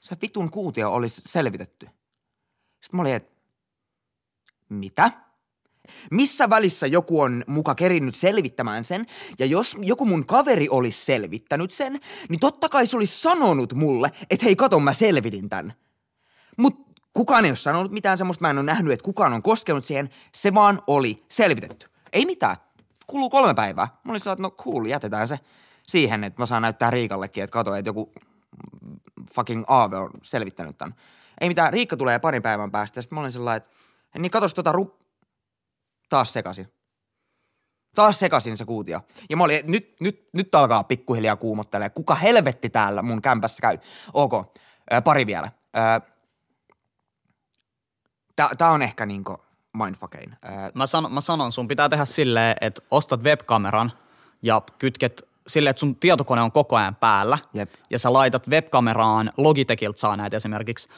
Se 0.00 0.16
vitun 0.22 0.50
kuutio 0.50 0.92
olisi 0.92 1.22
selvitetty. 1.24 1.86
Sitten 2.80 2.96
mä 2.98 3.00
olin, 3.00 3.14
että 3.14 3.34
mitä? 4.68 5.10
Missä 6.10 6.50
välissä 6.50 6.86
joku 6.86 7.20
on 7.20 7.44
muka 7.46 7.74
kerinnyt 7.74 8.14
selvittämään 8.16 8.84
sen, 8.84 9.06
ja 9.38 9.46
jos 9.46 9.76
joku 9.80 10.06
mun 10.06 10.26
kaveri 10.26 10.68
olisi 10.68 11.04
selvittänyt 11.04 11.72
sen, 11.72 12.00
niin 12.28 12.40
totta 12.40 12.68
kai 12.68 12.86
se 12.86 12.96
olisi 12.96 13.20
sanonut 13.20 13.72
mulle, 13.72 14.10
että 14.30 14.46
hei 14.46 14.56
kato 14.56 14.80
mä 14.80 14.92
selvitin 14.92 15.48
tän. 15.48 15.74
Mut 16.56 16.84
kukaan 17.14 17.44
ei 17.44 17.50
ole 17.50 17.56
sanonut 17.56 17.92
mitään 17.92 18.18
semmoista, 18.18 18.42
mä 18.42 18.50
en 18.50 18.58
ole 18.58 18.66
nähnyt, 18.66 18.92
että 18.92 19.04
kukaan 19.04 19.32
on 19.32 19.42
koskenut 19.42 19.84
siihen, 19.84 20.10
se 20.32 20.54
vaan 20.54 20.82
oli 20.86 21.24
selvitetty. 21.28 21.86
Ei 22.12 22.26
mitään. 22.26 22.56
Kuluu 23.06 23.30
kolme 23.30 23.54
päivää. 23.54 23.88
Mä 24.04 24.12
olin 24.12 24.20
sellainen, 24.20 24.42
no 24.42 24.50
cool, 24.50 24.84
jätetään 24.84 25.28
se 25.28 25.40
siihen, 25.86 26.24
että 26.24 26.42
mä 26.42 26.46
saan 26.46 26.62
näyttää 26.62 26.90
Riikallekin, 26.90 27.44
että 27.44 27.52
kato, 27.52 27.74
että 27.74 27.88
joku 27.88 28.12
fucking 29.34 29.64
Aave 29.68 29.96
on 29.96 30.10
selvittänyt 30.22 30.78
tän. 30.78 30.94
Ei 31.40 31.48
mitään, 31.48 31.72
Riikka 31.72 31.96
tulee 31.96 32.18
parin 32.18 32.42
päivän 32.42 32.70
päästä, 32.70 32.98
ja 32.98 33.02
sitten 33.02 33.16
mä 33.16 33.20
olin 33.20 33.32
sellainen, 33.32 33.56
että 33.56 34.18
niin 34.18 34.30
katos 34.30 34.54
tota 34.54 34.72
ru... 34.72 34.98
Taas 36.08 36.32
sekasin. 36.32 36.72
Taas 37.94 38.18
sekasin 38.18 38.56
se 38.56 38.64
kuutio. 38.64 39.00
Ja 39.30 39.36
mä 39.36 39.44
olin, 39.44 39.60
nyt, 39.64 39.96
nyt, 40.00 40.28
nyt 40.32 40.54
alkaa 40.54 40.84
pikkuhiljaa 40.84 41.36
kuumottelee. 41.36 41.90
Kuka 41.90 42.14
helvetti 42.14 42.70
täällä 42.70 43.02
mun 43.02 43.22
kämpässä 43.22 43.60
käy? 43.60 43.78
Ok, 44.12 44.32
ö, 44.92 45.00
pari 45.00 45.26
vielä. 45.26 45.50
Ö, 45.76 46.00
tää, 48.36 48.48
tää 48.58 48.70
on 48.70 48.82
ehkä 48.82 49.06
niinku 49.06 49.36
mindfuckein. 49.82 50.32
Ö, 50.32 50.48
Mä, 50.74 50.86
san, 50.86 51.12
mä 51.12 51.20
sanon, 51.20 51.52
sun 51.52 51.68
pitää 51.68 51.88
tehdä 51.88 52.04
silleen, 52.04 52.56
että 52.60 52.82
ostat 52.90 53.22
webkameran 53.22 53.92
ja 54.42 54.62
kytket 54.78 55.28
silleen, 55.46 55.70
että 55.70 55.80
sun 55.80 55.96
tietokone 55.96 56.42
on 56.42 56.52
koko 56.52 56.76
ajan 56.76 56.96
päällä. 56.96 57.38
Jep. 57.54 57.70
Ja 57.90 57.98
sä 57.98 58.12
laitat 58.12 58.48
webkameraan, 58.48 59.32
Logitechilta 59.36 60.00
saa 60.00 60.16
näitä 60.16 60.36
esimerkiksi, 60.36 60.88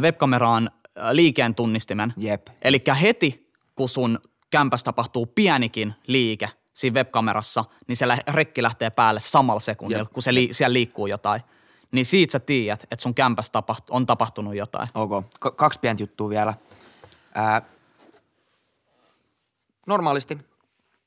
webkameraan 0.00 0.70
liikeen 1.10 1.54
tunnistimen. 1.54 2.14
Jep. 2.16 2.46
Eli 2.62 2.82
heti, 3.00 3.52
kun 3.74 3.88
sun 3.88 4.18
kämpässä 4.54 4.84
tapahtuu 4.84 5.26
pienikin 5.26 5.94
liike 6.06 6.50
siinä 6.74 6.94
webkamerassa, 6.94 7.64
niin 7.88 7.96
se 7.96 8.06
rekki 8.28 8.62
lähtee 8.62 8.90
päälle 8.90 9.20
samalla 9.20 9.60
sekunnilla, 9.60 10.02
Jep. 10.02 10.12
kun 10.12 10.22
se 10.22 10.34
li- 10.34 10.48
siellä 10.52 10.72
liikkuu 10.72 11.06
jotain. 11.06 11.42
Niin 11.92 12.06
siitä 12.06 12.32
sä 12.32 12.40
tiedät, 12.40 12.82
että 12.82 13.02
sun 13.02 13.14
kämpässä 13.14 13.52
tapaht- 13.52 13.86
on 13.90 14.06
tapahtunut 14.06 14.54
jotain. 14.54 14.88
Ok, 14.94 15.26
K- 15.40 15.56
kaksi 15.56 15.80
pientä 15.80 16.02
juttua 16.02 16.28
vielä. 16.28 16.54
Ää, 17.34 17.62
normaalisti 19.86 20.38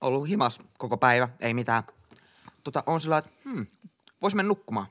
ollut 0.02 0.28
himas 0.28 0.60
koko 0.78 0.98
päivä, 0.98 1.30
ei 1.40 1.54
mitään. 1.54 1.84
Tota, 2.64 2.84
on 2.86 3.00
sillä, 3.02 3.18
että 3.18 3.32
hmm, 3.46 3.66
vois 4.22 4.36
mennä 4.36 4.48
nukkumaan. 4.48 4.88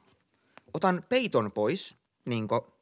Otan 0.75 1.05
peiton 1.09 1.53
pois, 1.53 1.95
niinko... 2.25 2.73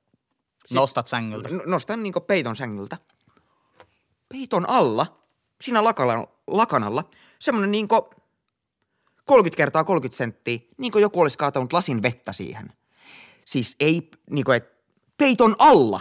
Siis, 0.67 0.77
Nostat 0.81 1.09
sängyltä. 1.09 1.49
N- 1.49 1.63
nostan 1.67 2.03
niinko 2.03 2.21
peiton 2.21 2.57
sängyltä. 2.57 2.97
Peiton 4.29 4.69
alla, 4.71 5.24
siinä 5.65 5.85
lakala, 5.85 6.29
lakanalla, 6.47 7.05
semmonen 7.39 7.71
niinko 7.73 8.11
30 9.25 9.57
kertaa 9.57 9.85
30 9.85 10.17
senttiä, 10.17 10.59
niinko 10.79 10.99
joku 10.99 11.21
olisi 11.21 11.39
kaatanut 11.39 11.73
lasin 11.73 12.03
vettä 12.03 12.33
siihen. 12.33 12.73
Siis 13.45 13.77
ei, 13.81 14.11
niinko, 14.31 14.53
et 14.53 14.73
peiton 15.17 15.57
alla. 15.59 16.01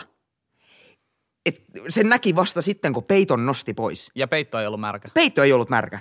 Et 1.46 1.64
sen 1.90 2.10
näki 2.10 2.36
vasta 2.36 2.62
sitten, 2.62 2.94
kun 2.94 3.04
peiton 3.04 3.46
nosti 3.46 3.74
pois. 3.74 4.12
Ja 4.16 4.28
peitto 4.28 4.60
ei 4.60 4.68
ollut 4.68 4.80
märkä. 4.80 5.08
Peitto 5.14 5.44
ei 5.44 5.54
ollut 5.54 5.70
märkä. 5.70 6.00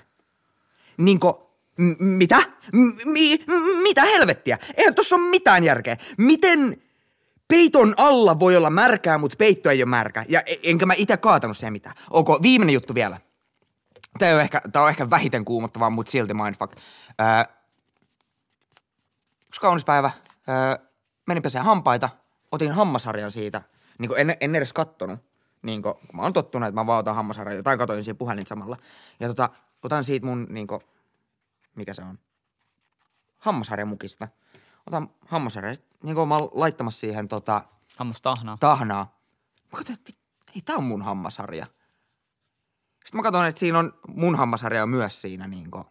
Niinko, 0.97 1.57
m- 1.77 2.05
mitä? 2.05 2.39
M- 2.73 3.11
mi- 3.11 3.37
m- 3.37 3.83
mitä 3.83 4.03
helvettiä? 4.05 4.59
Eihän 4.77 4.95
tossa 4.95 5.17
ole 5.17 5.31
mitään 5.31 5.65
järkeä. 5.65 5.97
Miten 6.19 6.83
peiton 7.49 7.95
alla 7.97 8.41
voi 8.41 8.57
olla 8.57 8.71
märkää, 8.71 9.19
mutta 9.19 9.37
peitto 9.37 9.71
ei 9.71 9.83
ole 9.83 9.91
märkä? 9.91 10.25
Ja 10.29 10.43
e- 10.47 10.57
enkä 10.63 10.87
mä 10.87 10.95
itse 10.97 11.17
kaatanut 11.17 11.57
siihen 11.57 11.73
mitään. 11.73 11.97
Ok, 12.11 12.43
viimeinen 12.43 12.75
juttu 12.75 12.95
vielä. 12.95 13.21
Tämä 14.19 14.35
on 14.35 14.41
ehkä, 14.41 14.61
tää 14.73 14.83
on 14.83 14.89
ehkä 14.89 15.11
vähiten 15.11 15.45
kuumottavaa, 15.45 15.91
mutta 15.91 16.13
silti 16.13 16.35
mindfuck. 16.35 16.73
Öö, 17.21 17.55
yksi 19.49 19.61
kaunis 19.61 19.85
päivä. 19.85 20.11
Öö, 20.49 20.87
menin 21.27 21.43
peseen 21.43 21.65
hampaita. 21.65 22.09
Otin 22.53 22.73
hammasharjan 22.73 23.31
siitä. 23.31 23.63
Niin 23.99 24.11
en, 24.17 24.37
en 24.41 24.55
edes 24.55 24.73
kattonut. 24.73 25.21
Niin 25.63 25.83
kun 25.83 25.95
mä 26.13 26.23
oon 26.23 26.33
tottunut, 26.33 26.69
että 26.69 26.81
mä 26.81 26.87
vaan 26.87 26.99
otan 26.99 27.15
hammasharjan. 27.15 27.57
Jotain 27.57 27.79
katoin 27.79 28.05
siinä 28.05 28.19
puhelin 28.19 28.47
samalla. 28.47 28.77
Ja 29.21 29.29
tota, 29.29 29.49
otan 29.83 30.05
siitä 30.05 30.27
mun, 30.27 30.47
niin 30.51 30.67
kun, 30.67 30.81
mikä 31.75 31.95
se 31.95 32.03
on? 32.03 32.19
Hammasharjan 33.39 33.89
mukista. 33.89 34.29
Otan 34.87 35.11
hammasharjan. 35.27 35.77
Niin 36.03 36.17
kun 36.17 36.29
mä 36.29 36.37
oon 36.37 36.49
laittamassa 36.53 37.01
siihen 37.01 37.29
tota, 37.29 37.63
Hammas 37.97 38.23
tahnaa. 38.23 38.57
tahnaa. 38.61 39.19
Mä 39.73 39.79
katsoin, 39.79 39.99
että 39.99 40.13
vit- 40.13 40.53
ei 40.57 40.61
tää 40.61 40.77
on 40.77 40.85
mun 40.85 41.03
hammasharja. 41.03 41.67
Sitten 43.05 43.19
mä 43.19 43.23
katsoin, 43.23 43.49
että 43.49 43.59
siinä 43.59 43.79
on 43.79 43.93
mun 44.09 44.37
hammasharja 44.37 44.83
on 44.83 44.89
myös 44.89 45.23
siinä 45.23 45.49
niinku, 45.49 45.85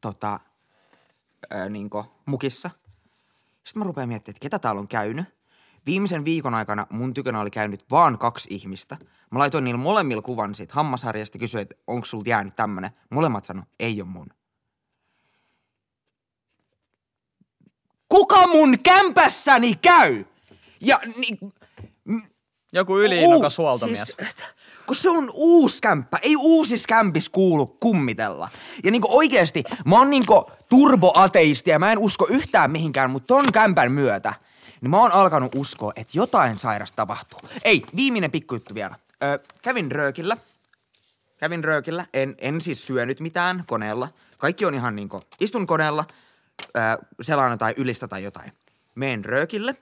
tota, 0.00 0.40
ö, 1.54 1.68
niinku, 1.68 2.04
mukissa. 2.26 2.70
Sitten 3.64 3.80
mä 3.80 3.84
rupean 3.84 4.08
miettimään, 4.08 4.36
että 4.36 4.44
ketä 4.44 4.58
täällä 4.58 4.80
on 4.80 4.88
käynyt, 4.88 5.34
Viimeisen 5.86 6.24
viikon 6.24 6.54
aikana 6.54 6.86
mun 6.90 7.14
tykönä 7.14 7.40
oli 7.40 7.50
käynyt 7.50 7.84
vaan 7.90 8.18
kaksi 8.18 8.54
ihmistä. 8.54 8.96
Mä 9.30 9.38
laitoin 9.38 9.64
niillä 9.64 9.78
molemmilla 9.78 10.22
kuvan 10.22 10.54
siitä 10.54 10.74
hammasharjasta 10.74 11.36
ja 11.36 11.40
kysyin, 11.40 11.62
että 11.62 11.76
onko 11.86 12.04
sulta 12.04 12.30
jäänyt 12.30 12.56
tämmönen. 12.56 12.90
Molemmat 13.10 13.44
sano, 13.44 13.62
ei 13.80 14.02
on 14.02 14.08
mun. 14.08 14.26
Kuka 18.08 18.46
mun 18.46 18.78
kämpässäni 18.82 19.74
käy? 19.74 20.24
Ja 20.80 20.98
ni, 21.16 21.38
Joku 22.72 22.98
yliinnokas 22.98 23.58
huoltomies. 23.58 23.98
Siis, 24.02 24.36
kun 24.86 24.96
se 24.96 25.10
on 25.10 25.30
uusi 25.34 25.82
kämppä. 25.82 26.18
Ei 26.22 26.36
uusis 26.36 26.86
kämpis 26.86 27.28
kuulu 27.28 27.66
kummitella. 27.66 28.48
Ja 28.84 28.90
niinku 28.90 29.08
oikeesti, 29.18 29.64
mä 29.84 29.98
oon 29.98 30.10
niinku 30.10 30.50
turboateisti 30.68 31.70
ja 31.70 31.78
mä 31.78 31.92
en 31.92 31.98
usko 31.98 32.26
yhtään 32.30 32.70
mihinkään, 32.70 33.10
mutta 33.10 33.26
ton 33.26 33.52
kämpän 33.52 33.92
myötä, 33.92 34.34
niin 34.80 34.90
mä 34.90 34.98
oon 34.98 35.12
alkanut 35.12 35.54
uskoa, 35.54 35.92
että 35.96 36.18
jotain 36.18 36.58
sairasta 36.58 36.96
tapahtuu. 36.96 37.40
Ei, 37.64 37.84
viimeinen 37.96 38.30
pikkujuttu 38.30 38.74
vielä. 38.74 38.96
Ö, 39.22 39.38
kävin 39.62 39.92
röökillä. 39.92 40.36
Kävin 41.36 41.64
röökillä. 41.64 42.06
En, 42.14 42.34
en 42.38 42.60
siis 42.60 42.86
syönyt 42.86 43.20
mitään 43.20 43.64
koneella. 43.66 44.08
Kaikki 44.38 44.64
on 44.64 44.74
ihan 44.74 44.96
niinku, 44.96 45.20
istun 45.40 45.66
koneella, 45.66 46.04
ö, 46.62 47.04
selaan 47.22 47.50
jotain 47.50 47.74
ylistä 47.76 48.08
tai 48.08 48.22
jotain. 48.22 48.52
Meen 48.94 49.24
röökille. 49.24 49.76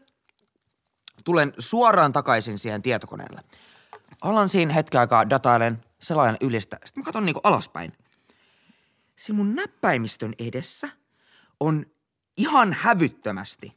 Tulen 1.24 1.52
suoraan 1.58 2.12
takaisin 2.12 2.58
siihen 2.58 2.82
tietokoneelle. 2.82 3.40
Alan 4.22 4.48
siinä 4.48 4.72
hetken 4.72 5.00
aikaa 5.00 5.30
datailen 5.30 5.84
selaajan 6.00 6.36
ylistä. 6.40 6.78
Sitten 6.84 7.00
mä 7.00 7.04
katson 7.04 7.26
niinku 7.26 7.40
alaspäin. 7.44 7.92
Se 9.16 9.32
mun 9.32 9.54
näppäimistön 9.54 10.34
edessä 10.38 10.88
on 11.60 11.86
ihan 12.36 12.72
hävyttömästi 12.72 13.76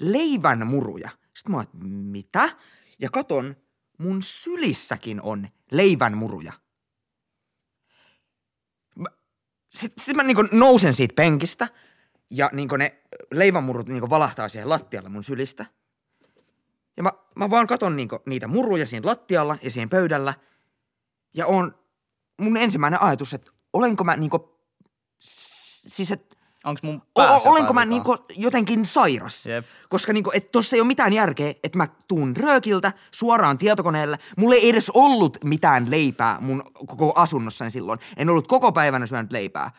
leivän 0.00 0.66
muruja. 0.66 1.10
Sitten 1.36 1.50
mä 1.50 1.56
oon, 1.56 1.66
mitä? 1.88 2.56
Ja 2.98 3.10
katon, 3.10 3.56
mun 3.98 4.22
sylissäkin 4.22 5.20
on 5.22 5.48
leivän 5.70 6.16
muruja. 6.16 6.52
Sitten 9.68 10.04
sit 10.04 10.16
mä 10.16 10.22
niinku 10.22 10.42
nousen 10.52 10.94
siitä 10.94 11.14
penkistä 11.14 11.68
ja 12.30 12.50
niinku 12.52 12.76
ne 12.76 13.02
leivänmurut 13.30 13.88
niinku 13.88 14.10
valahtaa 14.10 14.48
siihen 14.48 14.68
lattialle 14.68 15.08
mun 15.08 15.24
sylistä. 15.24 15.66
Ja 16.96 17.02
mä, 17.02 17.10
mä 17.40 17.50
vaan 17.50 17.66
katon 17.66 17.96
niinku 17.96 18.18
niitä 18.26 18.48
muruja 18.48 18.86
siinä 18.86 19.06
lattialla 19.06 19.56
ja 19.62 19.70
siinä 19.70 19.88
pöydällä. 19.88 20.34
Ja 21.34 21.46
on 21.46 21.74
mun 22.40 22.56
ensimmäinen 22.56 23.02
ajatus, 23.02 23.34
että 23.34 23.50
olenko 23.72 24.04
mä 24.04 24.16
niinku, 24.16 24.58
siis 25.18 26.12
että 26.12 26.36
Onks 26.64 26.82
mun 26.82 27.02
O- 27.14 27.50
olenko 27.50 27.72
mä 27.72 27.84
niinku 27.84 28.16
jotenkin 28.36 28.86
sairas? 28.86 29.46
Jep. 29.46 29.66
Koska 29.88 30.12
niinku, 30.12 30.30
et 30.34 30.52
tossa 30.52 30.76
ei 30.76 30.80
ole 30.80 30.86
mitään 30.86 31.12
järkeä, 31.12 31.54
että 31.64 31.78
mä 31.78 31.88
tuun 32.08 32.36
röökiltä 32.36 32.92
suoraan 33.10 33.58
tietokoneelle. 33.58 34.18
Mulla 34.36 34.54
ei 34.54 34.70
edes 34.70 34.90
ollut 34.90 35.38
mitään 35.44 35.90
leipää 35.90 36.40
mun 36.40 36.62
koko 36.86 37.12
asunnossani 37.16 37.70
silloin. 37.70 37.98
En 38.16 38.30
ollut 38.30 38.46
koko 38.46 38.72
päivänä 38.72 39.06
syönyt 39.06 39.32
leipää. 39.32 39.70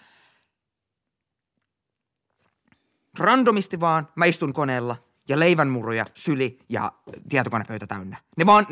Randomisti 3.19 3.80
vaan 3.80 4.08
mä 4.15 4.26
istun 4.26 4.54
koneella 4.54 4.95
ja 5.29 5.39
leivänmuruja, 5.39 6.05
syli 6.13 6.60
ja 6.69 6.91
tietokonepöytä 7.29 7.88
täynnä. 7.88 8.17
Ne 8.38 8.45
vaan, 8.45 8.67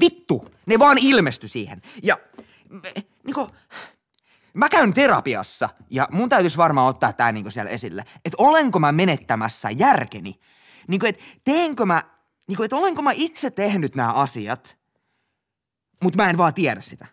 vittu, 0.00 0.48
ne 0.66 0.78
vaan 0.78 0.98
ilmesty 1.00 1.48
siihen. 1.48 1.82
Ja 2.02 2.16
niinku, 3.24 3.50
Mä 4.54 4.68
käyn 4.68 4.94
terapiassa 4.94 5.68
ja 5.90 6.08
mun 6.10 6.28
täytyisi 6.28 6.56
varmaan 6.56 6.88
ottaa 6.88 7.12
tää 7.12 7.32
niinku 7.32 7.50
siellä 7.50 7.70
esille, 7.70 8.04
että 8.24 8.36
olenko 8.38 8.78
mä 8.78 8.92
menettämässä 8.92 9.70
järkeni. 9.70 10.40
Niinku, 10.88 11.06
että 11.06 11.24
teenkö 11.44 11.86
mä, 11.86 12.02
niinku, 12.46 12.62
että 12.62 12.76
olenko 12.76 13.02
mä 13.02 13.10
itse 13.14 13.50
tehnyt 13.50 13.94
nämä 13.94 14.12
asiat, 14.12 14.78
mutta 16.02 16.22
mä 16.22 16.30
en 16.30 16.38
vaan 16.38 16.54
tiedä 16.54 16.80
sitä. 16.80 17.06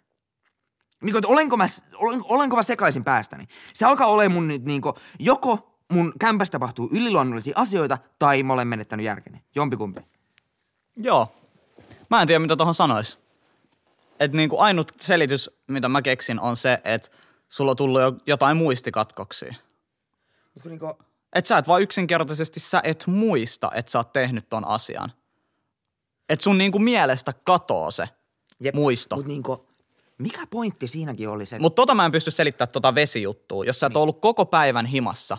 Niinku, 1.01 1.17
että 1.17 1.27
olenko 1.27 1.57
mä, 1.57 1.65
olen, 1.95 2.21
olenko 2.23 2.55
mä 2.55 2.63
sekaisin 2.63 3.03
päästäni. 3.03 3.47
Se 3.73 3.85
alkaa 3.85 4.07
olemaan 4.07 4.31
mun 4.31 4.47
nyt 4.47 4.65
niinku, 4.65 4.93
joko 5.19 5.74
mun 5.91 6.13
kämpässä 6.19 6.51
tapahtuu 6.51 6.89
yliluonnollisia 6.91 7.53
asioita 7.57 7.97
tai 8.19 8.43
mä 8.43 8.53
olen 8.53 8.67
menettänyt 8.67 9.05
järkeni. 9.05 9.43
Jompikumpi. 9.55 10.01
Joo. 10.95 11.35
Mä 12.09 12.21
en 12.21 12.27
tiedä, 12.27 12.39
mitä 12.39 12.55
tuohon 12.55 12.73
sanois. 12.73 13.17
Et 14.19 14.33
niinku 14.33 14.59
ainut 14.59 14.91
selitys, 15.01 15.49
mitä 15.67 15.89
mä 15.89 16.01
keksin, 16.01 16.39
on 16.39 16.57
se, 16.57 16.81
että 16.83 17.09
sulla 17.49 17.71
on 17.71 17.77
tullut 17.77 18.01
jo 18.01 18.13
jotain 18.25 18.57
muistikatkoksia. 18.57 19.55
Mut 20.55 20.65
Niinku, 20.65 20.93
Et 21.33 21.45
sä 21.45 21.57
et 21.57 21.67
vaan 21.67 21.81
yksinkertaisesti, 21.81 22.59
sä 22.59 22.81
et 22.83 23.03
muista, 23.07 23.71
että 23.75 23.91
sä 23.91 23.99
oot 23.99 24.13
tehnyt 24.13 24.49
ton 24.49 24.67
asian. 24.67 25.11
Et 26.29 26.41
sun 26.41 26.57
niinku 26.57 26.79
mielestä 26.79 27.33
katoo 27.43 27.91
se 27.91 28.05
muisto. 28.73 29.15
Mut 29.15 29.25
niinku, 29.25 29.67
mikä 30.17 30.47
pointti 30.47 30.87
siinäkin 30.87 31.29
oli 31.29 31.45
se? 31.45 31.59
Mutta 31.59 31.75
tota 31.75 31.95
mä 31.95 32.05
en 32.05 32.11
pysty 32.11 32.31
selittämään 32.31 32.71
tota 32.71 32.95
vesijuttua. 32.95 33.65
Jos 33.65 33.79
sä 33.79 33.87
et 33.87 33.95
ollut 33.95 34.21
koko 34.21 34.45
päivän 34.45 34.85
himassa 34.85 35.37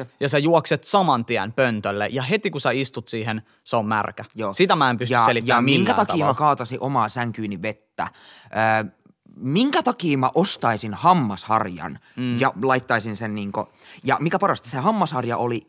Jep. 0.00 0.08
ja 0.20 0.28
sä 0.28 0.38
juokset 0.38 0.84
saman 0.84 1.24
tien 1.24 1.52
pöntölle 1.52 2.08
ja 2.10 2.22
heti 2.22 2.50
kun 2.50 2.60
sä 2.60 2.70
istut 2.70 3.08
siihen, 3.08 3.42
se 3.64 3.76
on 3.76 3.86
märkä. 3.86 4.24
Joo. 4.34 4.52
Sitä 4.52 4.76
mä 4.76 4.90
en 4.90 4.98
pysty 4.98 5.14
ja, 5.14 5.26
selittämään 5.26 5.58
ja 5.58 5.62
minkä 5.62 5.94
takia 5.94 6.12
tavalla. 6.12 6.32
mä 6.32 6.38
kaatasin 6.38 6.80
omaa 6.80 7.08
sänkyyni 7.08 7.62
vettä? 7.62 8.08
Öö, 8.56 8.90
minkä 9.36 9.82
takia 9.82 10.18
mä 10.18 10.30
ostaisin 10.34 10.94
hammasharjan 10.94 11.98
mm. 12.16 12.40
ja 12.40 12.52
laittaisin 12.62 13.16
sen 13.16 13.34
niinku, 13.34 13.68
ja 14.04 14.16
mikä 14.20 14.38
parasta, 14.38 14.68
se 14.68 14.76
hammasharja 14.78 15.36
oli, 15.36 15.66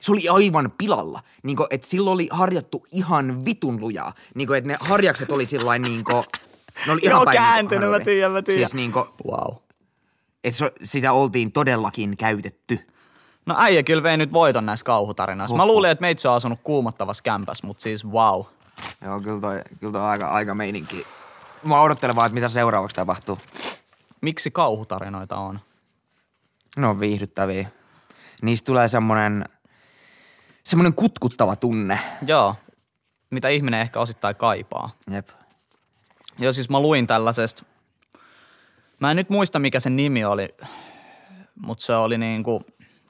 se 0.00 0.12
oli 0.12 0.28
aivan 0.28 0.72
pilalla. 0.78 1.20
Niinku, 1.42 1.66
että 1.70 1.86
sillä 1.86 2.10
oli 2.10 2.28
harjattu 2.30 2.86
ihan 2.90 3.44
vitun 3.44 3.80
lujaa. 3.80 4.12
Niinku, 4.34 4.52
että 4.52 4.68
ne 4.68 4.76
harjakset 4.80 5.30
oli 5.30 5.46
sillain 5.46 5.82
niinku, 5.82 6.24
ne 6.86 6.92
oli 6.92 7.00
ihan 7.04 7.16
Joo, 7.16 7.24
päin 7.24 7.36
kääntynyt, 7.36 7.90
mä 7.90 8.00
tiedän, 8.00 8.32
mä 8.32 8.42
tiedän. 8.42 8.60
Siis 8.60 8.74
niinku, 8.74 9.06
Wow. 9.28 9.56
että 10.44 10.58
se, 10.58 10.72
sitä 10.82 11.12
oltiin 11.12 11.52
todellakin 11.52 12.16
käytetty. 12.16 12.78
No 13.46 13.54
äijä 13.58 13.82
kyllä 13.82 14.02
vei 14.02 14.16
nyt 14.16 14.32
voiton 14.32 14.66
näissä 14.66 14.84
kauhutarinoissa. 14.84 15.56
Mä 15.56 15.62
Huhhuh. 15.62 15.74
luulin, 15.74 15.90
että 15.90 16.02
meitsi 16.02 16.28
on 16.28 16.34
asunut 16.34 16.60
kuumottavassa 16.62 17.22
kämpässä, 17.22 17.66
mutta 17.66 17.82
siis 17.82 18.06
wow. 18.06 18.42
Joo, 19.04 19.20
kyllä 19.20 19.40
toi, 19.40 19.62
kyllä 19.80 19.92
toi 19.92 20.02
aika, 20.02 20.28
aika 20.28 20.54
meininki. 20.54 21.06
Mä 21.62 21.80
odottelen 21.80 22.16
vaan, 22.16 22.26
että 22.26 22.34
mitä 22.34 22.48
seuraavaksi 22.48 22.96
tapahtuu. 22.96 23.38
Miksi 24.20 24.50
kauhutarinoita 24.50 25.36
on? 25.36 25.60
Ne 26.76 26.86
on 26.86 27.00
viihdyttäviä. 27.00 27.70
Niistä 28.42 28.66
tulee 28.66 28.88
semmonen, 28.88 29.44
semmonen 30.64 30.94
kutkuttava 30.94 31.56
tunne. 31.56 31.98
Joo. 32.26 32.56
Mitä 33.30 33.48
ihminen 33.48 33.80
ehkä 33.80 34.00
osittain 34.00 34.36
kaipaa. 34.36 34.90
Jep. 35.10 35.28
Joo, 36.38 36.52
siis 36.52 36.70
mä 36.70 36.80
luin 36.80 37.06
tällaisesta. 37.06 37.64
Mä 39.00 39.10
en 39.10 39.16
nyt 39.16 39.30
muista, 39.30 39.58
mikä 39.58 39.80
sen 39.80 39.96
nimi 39.96 40.24
oli, 40.24 40.48
mutta 41.54 41.84
se 41.84 41.94
oli 41.94 42.18
niinku, 42.18 42.64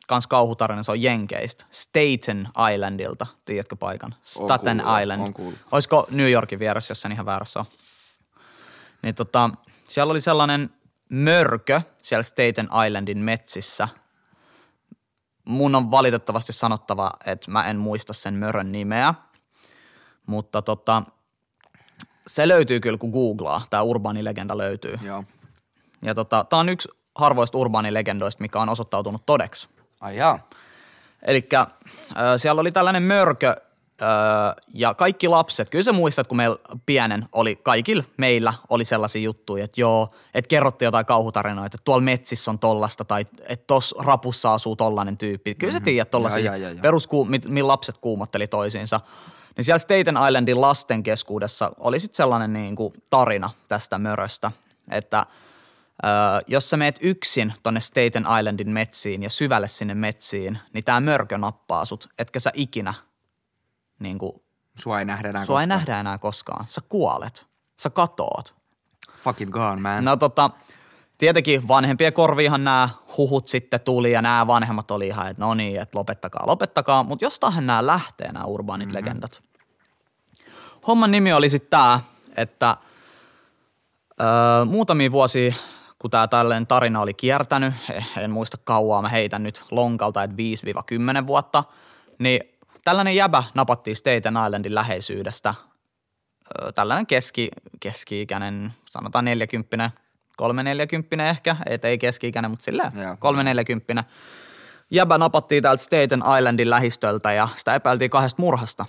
kans 0.07 0.27
kauhutarina, 0.27 0.83
se 0.83 0.91
on 0.91 1.03
Jenkeistä. 1.03 1.65
Staten 1.71 2.49
Islandilta, 2.75 3.27
tiedätkö 3.45 3.77
paikan? 3.77 4.15
Staten 4.23 4.79
kuullut, 4.79 5.03
Island. 5.03 5.23
on 5.23 5.35
kuullut. 5.35 5.59
Olisiko 5.73 6.07
New 6.11 6.31
Yorkin 6.31 6.59
vieressä, 6.59 6.91
jos 6.91 7.05
en 7.05 7.13
ihan 7.13 7.27
väärässä 7.27 7.61
ole. 7.61 7.67
Niin 9.03 9.15
tota, 9.15 9.51
siellä 9.87 10.11
oli 10.11 10.21
sellainen 10.21 10.71
mörkö 11.09 11.81
siellä 12.03 12.23
Staten 12.23 12.69
Islandin 12.87 13.19
metsissä. 13.19 13.89
Mun 15.45 15.75
on 15.75 15.91
valitettavasti 15.91 16.53
sanottava, 16.53 17.11
että 17.27 17.51
mä 17.51 17.65
en 17.65 17.77
muista 17.77 18.13
sen 18.13 18.35
mörön 18.35 18.73
nimeä. 18.73 19.15
Mutta 20.27 20.63
tota, 20.63 21.03
se 22.27 22.49
löytyy 22.49 22.81
kyllä, 22.81 22.99
kun 22.99 23.11
googlaa. 23.11 23.63
Tämä 23.71 23.83
urbaanilegenda 23.83 24.59
löytyy. 24.59 24.99
Joo. 25.03 25.25
Ja 26.03 26.15
tota, 26.15 26.47
tämä 26.49 26.61
on 26.61 26.69
yksi 26.69 26.89
harvoista 27.15 27.59
urbaanilegendoista, 27.59 28.41
mikä 28.43 28.61
on 28.61 28.69
osoittautunut 28.69 29.27
todeksi. 29.27 29.69
Ai 30.05 30.17
jaa. 30.17 30.49
Eli 31.23 31.49
siellä 32.37 32.61
oli 32.61 32.73
tällainen 32.73 33.03
mörkö 33.03 33.49
ö, 33.51 34.05
ja 34.75 34.95
kaikki 34.95 35.29
lapset, 35.29 35.69
kyllä 35.69 35.83
sä 35.83 35.93
muistat, 35.93 36.27
kun 36.27 36.37
meillä 36.37 36.57
pienen 36.87 37.29
oli, 37.33 37.57
kaikilla 37.57 38.05
meillä 38.17 38.55
oli 38.71 38.85
sellaisia 38.85 39.23
juttuja, 39.23 39.65
että 39.65 39.81
joo, 39.81 40.09
että 40.35 40.49
kerrottiin 40.49 40.87
jotain 40.87 41.07
kauhutarinoita, 41.07 41.67
että 41.67 41.85
tuolla 41.85 42.03
metsissä 42.03 42.51
on 42.51 42.59
tollasta 42.59 43.05
tai 43.05 43.27
että 43.49 43.65
tossa 43.67 43.97
rapussa 44.03 44.55
asuu 44.55 44.77
tollainen 44.77 45.19
tyyppi. 45.19 45.55
Kyllä 45.55 45.73
sä 45.73 45.81
tiedät 45.81 46.11
tollaisia 46.11 46.53
perusku, 46.83 47.25
millä 47.49 47.69
lapset 47.69 47.99
kuumotteli 47.99 48.47
toisiinsa. 48.47 49.01
Niin 49.57 49.65
siellä 49.65 49.79
Staten 49.79 50.17
Islandin 50.29 50.61
lasten 50.61 51.03
keskuudessa 51.03 51.73
oli 51.79 52.01
sitten 52.01 52.17
sellainen 52.17 52.53
niin 52.53 52.77
kuin 52.77 52.93
tarina 53.11 53.51
tästä 53.69 53.99
möröstä, 53.99 54.53
että 54.91 55.27
jos 56.47 56.71
sä 56.71 56.77
meet 56.77 56.99
yksin 57.01 57.55
tonne 57.63 57.81
Staten 57.81 58.27
Islandin 58.39 58.71
metsiin 58.71 59.23
ja 59.23 59.31
syvälle 59.31 59.69
sinne 59.69 59.95
metsiin, 59.95 60.59
niin 60.73 60.85
tämä 60.85 61.01
mörkö 61.01 61.39
nappaa 61.39 61.85
sut, 61.85 62.09
etkä 62.19 62.41
sä 62.41 62.51
ikinä 62.55 62.95
niin 63.99 64.19
kuin, 64.19 64.33
Sua 64.79 64.99
ei 64.99 65.05
nähdä 65.05 65.29
enää 65.29 65.45
sua 65.45 65.61
ei 65.61 65.67
koskaan. 65.67 65.79
nähdä 65.79 66.01
enää 66.01 66.19
koskaan. 66.19 66.65
Sä 66.69 66.81
kuolet. 66.89 67.47
Sä 67.81 67.91
katoot. 67.91 68.55
Fucking 69.23 69.53
gone, 69.53 69.81
man. 69.81 70.05
No 70.05 70.17
tota, 70.17 70.51
tietenkin 71.19 71.69
vanhempien 71.69 72.13
korviinhan 72.13 72.65
nämä 72.65 72.89
huhut 73.17 73.49
sitten 73.49 73.81
tuli 73.81 74.13
ja 74.13 74.23
nämä 74.23 74.47
vanhemmat 74.47 74.91
oli 74.91 75.07
ihan, 75.07 75.29
että 75.29 75.43
no 75.45 75.55
niin, 75.55 75.81
että 75.81 75.99
lopettakaa, 75.99 76.47
lopettakaa. 76.47 77.03
Mutta 77.03 77.25
jostainhan 77.25 77.67
nämä 77.67 77.87
lähtee, 77.87 78.33
nämä 78.33 78.45
urbaanit 78.45 78.89
mm-hmm. 78.89 78.97
legendat. 78.97 79.43
homman 80.87 81.11
nimi 81.11 81.33
oli 81.33 81.51
sitten 81.51 81.71
tämä, 81.71 82.01
että 82.37 82.77
öö, 84.21 84.65
muutamia 84.65 85.13
vuosia, 85.13 85.55
kun 85.99 86.11
tämä 86.11 86.29
tällainen 86.29 86.67
tarina 86.67 87.01
oli 87.01 87.15
kiertänyt, 87.15 87.75
en 88.19 88.31
muista 88.31 88.57
kauaa, 88.65 89.03
mä 89.03 89.09
heitän 89.09 89.43
nyt 89.43 89.65
lonkalta, 89.71 90.23
että 90.23 90.37
5-10 91.23 91.27
vuotta, 91.27 91.65
niin 92.19 92.41
tällainen 92.85 93.17
jäbä 93.17 93.45
napattiin 93.55 93.97
Staten 93.97 94.35
Islandin 94.47 94.75
läheisyydestä. 94.75 95.55
Tällainen 96.75 97.07
keski, 97.07 97.49
keski-ikäinen, 97.81 98.75
sanotaan 98.91 99.25
40 99.25 99.91
kolme 100.37 100.63
neljäkymppinen 100.63 101.27
ehkä, 101.27 101.57
et 101.67 101.85
ei 101.85 101.99
keski-ikäinen, 101.99 102.51
mutta 102.51 102.65
silleen 102.65 102.93
Joo. 103.03 103.17
kolme 103.19 103.45
neljäkymppinen. 103.45 104.05
Jäbä 104.91 105.19
napattiin 105.19 105.63
täältä 105.63 105.83
Staten 105.83 106.23
Islandin 106.39 106.71
lähistöltä 106.71 107.33
ja 107.33 107.49
sitä 107.57 107.75
epäiltiin 107.75 108.11
kahdesta 108.11 108.43
murhasta, 108.43 108.87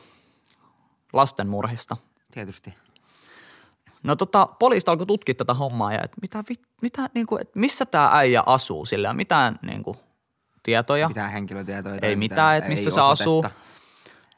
lasten 1.13 1.48
murhista. 1.48 1.98
Tietysti. 2.32 2.74
No 4.06 4.15
tota, 4.15 4.46
poliista 4.60 4.91
alkoi 4.91 5.06
tutkia 5.06 5.36
tätä 5.36 5.54
hommaa 5.54 5.94
ja 5.94 6.00
että 6.04 6.18
mitä, 6.22 6.44
vit- 6.52 6.65
mitä 6.82 7.10
niinku, 7.13 7.38
et 7.38 7.56
missä 7.56 7.86
tämä 7.86 8.10
äijä 8.13 8.44
asuu 8.46 8.86
sillä 8.86 9.13
mitään 9.13 9.60
niinku, 9.62 9.98
tietoja. 10.63 11.08
Mitään 11.08 11.32
henkilötietoja. 11.32 11.96
Ei 11.96 12.00
tai 12.02 12.15
mitään, 12.15 12.58
että 12.58 12.70
missä 12.70 12.88
ei 12.88 12.91
se 12.91 13.02
asuu. 13.02 13.46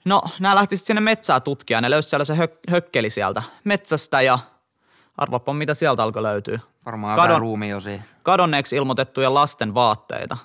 No, 0.05 0.21
nämä 0.39 0.55
lähti 0.55 0.77
sitten 0.77 0.87
sinne 0.87 1.01
metsää 1.01 1.39
tutkia. 1.39 1.81
Ne 1.81 1.89
löysi 1.89 2.09
sellaisen 2.09 2.37
hök- 2.37 2.71
hökkeli 2.71 3.09
sieltä 3.09 3.43
metsästä 3.63 4.21
ja 4.21 4.39
arvapa 5.17 5.53
mitä 5.53 5.73
sieltä 5.73 6.03
alkoi 6.03 6.23
löytyä. 6.23 6.59
Varmaan 6.85 7.19
Kadon- 7.19 7.39
ruumiosia. 7.39 8.01
Kadonneeksi 8.23 8.75
ilmoitettuja 8.75 9.33
lasten 9.33 9.73
vaatteita. 9.73 10.37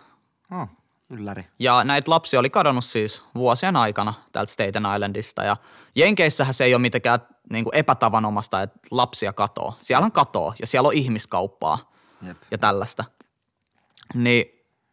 Oh, 0.50 0.68
ylläri. 1.10 1.46
Ja 1.58 1.84
näitä 1.84 2.10
lapsia 2.10 2.40
oli 2.40 2.50
kadonnut 2.50 2.84
siis 2.84 3.22
vuosien 3.34 3.76
aikana 3.76 4.14
täältä 4.32 4.52
Staten 4.52 4.86
Islandista. 4.94 5.44
Ja 5.44 5.56
Jenkeissähän 5.94 6.54
se 6.54 6.64
ei 6.64 6.74
ole 6.74 6.80
mitenkään 6.82 7.20
niin 7.50 7.64
kuin 7.64 7.74
epätavanomasta, 7.74 8.62
että 8.62 8.78
lapsia 8.90 9.32
katoo. 9.32 9.74
Siellä 9.80 10.04
on 10.04 10.12
katoo 10.12 10.54
ja 10.60 10.66
siellä 10.66 10.86
on 10.86 10.94
ihmiskauppaa 10.94 11.92
Jep. 12.26 12.36
ja 12.50 12.58
tällaista. 12.58 13.04
Niin 14.14 14.44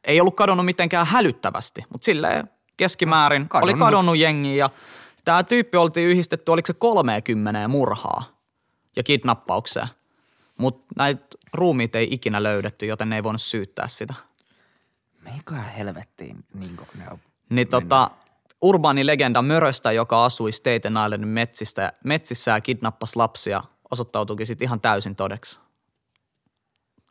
ei 0.04 0.22
ollut 0.22 0.36
kadonnut 0.36 0.66
mitenkään 0.66 1.08
hälyttävästi, 1.08 1.86
mutta 1.90 2.06
silleen 2.06 2.50
keskimäärin 2.78 3.50
Kadonnut. 3.50 3.74
oli 3.74 3.80
kadonnut 3.80 4.18
jengi 4.18 4.58
ja 4.58 4.70
tämä 5.26 5.44
tyyppi 5.44 5.78
oltiin 5.78 6.10
yhdistetty, 6.10 6.52
oliko 6.52 6.68
se 6.68 6.74
30 6.74 7.68
murhaa 7.68 8.24
ja 8.96 9.04
kidnappaukseen. 9.04 9.88
Mutta 10.58 10.86
näitä 10.96 11.26
ruumiit 11.54 11.96
ei 11.96 12.08
ikinä 12.12 12.44
löydetty, 12.44 12.86
joten 12.86 13.10
ne 13.10 13.16
ei 13.16 13.24
voinut 13.24 13.42
syyttää 13.42 13.88
sitä. 13.88 14.14
Meiköhän 15.22 15.72
helvettiin 15.72 16.46
niin 16.54 16.78
ne 16.96 17.06
on. 17.12 17.20
Niin 17.50 17.68
tota, 17.68 18.12
urbaani 18.62 19.06
legenda 19.06 19.42
Möröstä, 19.42 19.92
joka 19.92 20.26
asui 20.26 20.52
Staten 20.52 20.94
Islandin 20.94 21.28
metsistä, 21.28 21.94
metsissä 22.04 22.52
ja 22.52 22.62
kidnappasi 22.62 23.16
lapsia, 23.16 23.62
osoittautuikin 23.92 24.48
sitten 24.48 24.66
ihan 24.66 24.82
täysin 24.82 25.16
todeksi. 25.16 25.60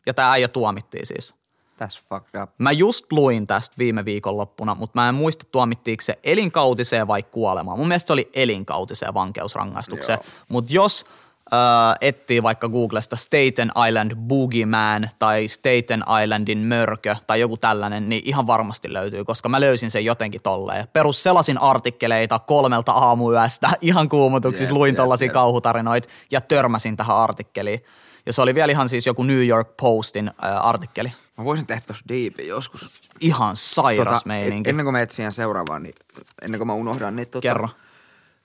Ja 0.07 0.15
tämä 0.15 0.33
äijä 0.33 0.49
tuomittiin 0.49 1.07
siis. 1.07 1.35
That's 1.83 2.03
fucked 2.09 2.43
up. 2.43 2.51
Mä 2.59 2.73
just 2.73 3.13
luin 3.13 3.47
tästä 3.47 3.75
viime 3.79 4.05
viikonloppuna, 4.05 4.75
mutta 4.75 5.01
mä 5.01 5.09
en 5.09 5.15
muista 5.15 5.45
tuomittiinko 5.53 6.03
se 6.03 6.19
elinkautiseen 6.25 7.07
vai 7.07 7.23
kuolemaan. 7.23 7.79
Mun 7.79 7.89
mielestä 7.89 8.07
se 8.07 8.13
oli 8.13 8.31
elinkautiseen 8.35 9.15
vankeusrangaistukseen. 9.15 10.19
Mutta 10.49 10.73
jos 10.75 11.07
äh, 11.53 11.97
etsii 12.01 12.43
vaikka 12.43 12.69
Googlesta 12.69 13.17
Staten 13.17 13.73
Island 13.89 14.17
Boogeyman 14.17 15.11
tai 15.19 15.49
Staten 15.49 16.05
Islandin 16.23 16.59
mörkö 16.59 17.17
tai 17.27 17.41
joku 17.41 17.57
tällainen, 17.57 18.09
niin 18.09 18.23
ihan 18.25 18.47
varmasti 18.47 18.93
löytyy, 18.93 19.25
koska 19.25 19.49
mä 19.49 19.61
löysin 19.61 19.91
sen 19.91 20.05
jotenkin 20.05 20.43
tolleen. 20.43 20.89
Perus 20.93 21.23
selasin 21.23 21.59
artikkeleita 21.59 22.39
kolmelta 22.39 22.93
aamuyöstä 22.93 23.71
ihan 23.81 24.09
kuumotuksissa, 24.09 24.71
Jep, 24.71 24.77
luin 24.77 24.93
jep, 24.93 24.97
tollaisia 24.97 25.27
jep. 25.27 25.33
kauhutarinoita 25.33 26.09
ja 26.31 26.41
törmäsin 26.41 26.97
tähän 26.97 27.17
artikkeliin. 27.17 27.85
Ja 28.27 28.33
se 28.33 28.43
oli 28.43 28.55
vielä 28.55 28.73
ihan 28.73 28.89
siis 28.89 29.07
joku 29.07 29.23
New 29.23 29.47
York 29.47 29.77
Postin 29.81 30.29
äh, 30.29 30.67
artikkeli. 30.67 31.13
Mä 31.39 31.45
voisin 31.45 31.67
tehdä 31.67 31.83
tossa 31.87 32.05
diipin 32.09 32.49
joskus. 32.49 33.01
Ihan 33.21 33.57
sairas 33.57 34.15
tota, 34.15 34.29
meininki. 34.29 34.71
Ennen 34.71 34.85
kuin 34.85 34.93
mä 34.93 35.01
etsin 35.01 35.33
seuraavaan, 35.33 35.83
niin 35.83 35.95
ennen 36.43 36.59
kuin 36.59 36.67
mä 36.67 36.75
unohdan, 36.75 37.17
niin 37.17 37.29
tota, 37.29 37.43
Kerro. 37.43 37.69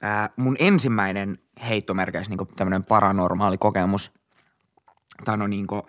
Ää, 0.06 0.30
mun 0.36 0.56
ensimmäinen 0.60 1.38
heittomerkeis 1.70 2.30
niin 2.30 2.40
tämmönen 2.56 2.86
paranormaali 2.86 3.58
kokemus. 3.58 4.12
Tai 5.26 5.38
no 5.38 5.48
niinku, 5.48 5.88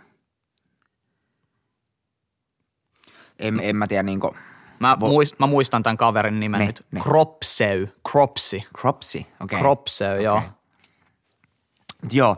en, 3.38 3.60
en 3.60 3.76
mä 3.76 3.86
tiedä 3.86 4.02
niinku, 4.02 4.36
Mä, 4.80 4.96
Vo- 5.00 5.08
muist, 5.08 5.34
mä 5.38 5.46
muistan 5.46 5.82
tämän 5.82 5.96
kaverin 5.96 6.40
nimen 6.40 6.58
Ne, 6.58 6.66
nyt. 6.66 6.86
ne. 6.90 7.00
Kropseu. 7.00 7.86
Kropsi. 8.10 8.66
cropsy, 8.78 9.18
okei. 9.18 9.34
Okay. 9.40 9.58
Kropseu, 9.58 10.20
joo. 10.22 10.36
Okei. 10.36 10.48
Joo. 12.12 12.36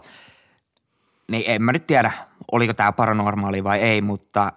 Niin 1.29 1.45
en 1.47 1.63
mä 1.63 1.73
nyt 1.73 1.87
tiedä, 1.87 2.13
oliko 2.53 2.75
tämä 2.75 2.93
paranormaali 2.93 3.65
vai 3.65 3.81
ei, 3.81 4.03
mutta 4.03 4.53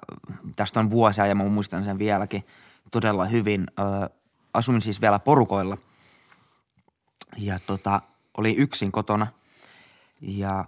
tästä 0.56 0.80
on 0.80 0.90
vuosia 0.90 1.26
ja 1.26 1.36
mä 1.36 1.44
muistan 1.44 1.84
sen 1.84 2.00
vieläkin 2.00 2.46
todella 2.92 3.26
hyvin. 3.26 3.66
Ö, 3.80 4.10
asuin 4.54 4.82
siis 4.82 5.02
vielä 5.02 5.20
porukoilla 5.20 5.78
ja 7.38 7.60
tota, 7.60 8.02
oli 8.38 8.56
yksin 8.56 8.92
kotona 8.92 9.28
ja 10.22 10.66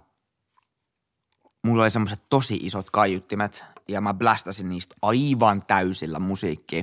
mulla 1.62 1.82
oli 1.82 1.90
semmoiset 1.90 2.24
tosi 2.28 2.56
isot 2.56 2.90
kaiuttimet 2.90 3.64
ja 3.88 4.00
mä 4.00 4.14
blästäsin 4.14 4.68
niistä 4.68 4.94
aivan 5.02 5.62
täysillä 5.66 6.18
musiikkia. 6.18 6.82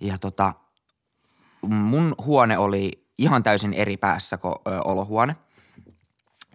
Ja 0.00 0.18
tota, 0.18 0.54
mun 1.62 2.14
huone 2.24 2.58
oli 2.58 3.04
ihan 3.18 3.42
täysin 3.42 3.72
eri 3.72 3.96
päässä 3.96 4.38
kuin 4.38 4.54
ö, 4.66 4.80
olohuone. 4.84 5.36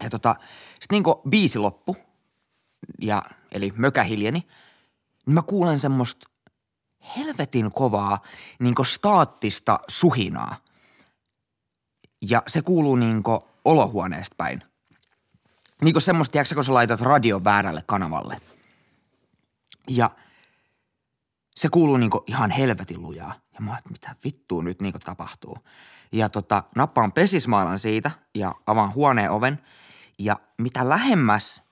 Ja 0.03 0.09
tota, 0.09 0.35
sit 0.79 0.91
niinku 0.91 1.21
biisi 1.29 1.59
loppu, 1.59 1.97
ja, 3.01 3.23
eli 3.51 3.73
mökä 3.75 4.03
hiljeni, 4.03 4.47
niin 5.25 5.33
mä 5.33 5.41
kuulen 5.41 5.79
semmoista 5.79 6.29
helvetin 7.17 7.71
kovaa 7.71 8.21
niinku 8.59 8.83
staattista 8.83 9.79
suhinaa. 9.87 10.55
Ja 12.29 12.43
se 12.47 12.61
kuuluu 12.61 12.95
niinku 12.95 13.47
olohuoneesta 13.65 14.35
päin. 14.37 14.63
Niinku 15.81 15.99
semmoista, 15.99 16.31
tiedätkö, 16.31 16.55
kun 16.55 16.63
sä 16.63 16.73
laitat 16.73 17.01
radion 17.01 17.43
väärälle 17.43 17.83
kanavalle. 17.85 18.41
Ja 19.89 20.11
se 21.55 21.69
kuuluu 21.69 21.97
niinku 21.97 22.23
ihan 22.27 22.51
helvetin 22.51 23.01
lujaa. 23.01 23.35
Ja 23.53 23.59
mä 23.59 23.71
oon, 23.71 23.79
mitä 23.89 24.15
vittua 24.23 24.63
nyt 24.63 24.81
niinku 24.81 24.99
tapahtuu. 24.99 25.57
Ja 26.11 26.29
tota, 26.29 26.63
nappaan 26.75 27.11
pesismailan 27.11 27.79
siitä 27.79 28.11
ja 28.35 28.55
avaan 28.67 28.93
huoneen 28.93 29.31
oven. 29.31 29.59
Ja 30.19 30.35
mitä 30.57 30.89
lähemmäs 30.89 31.63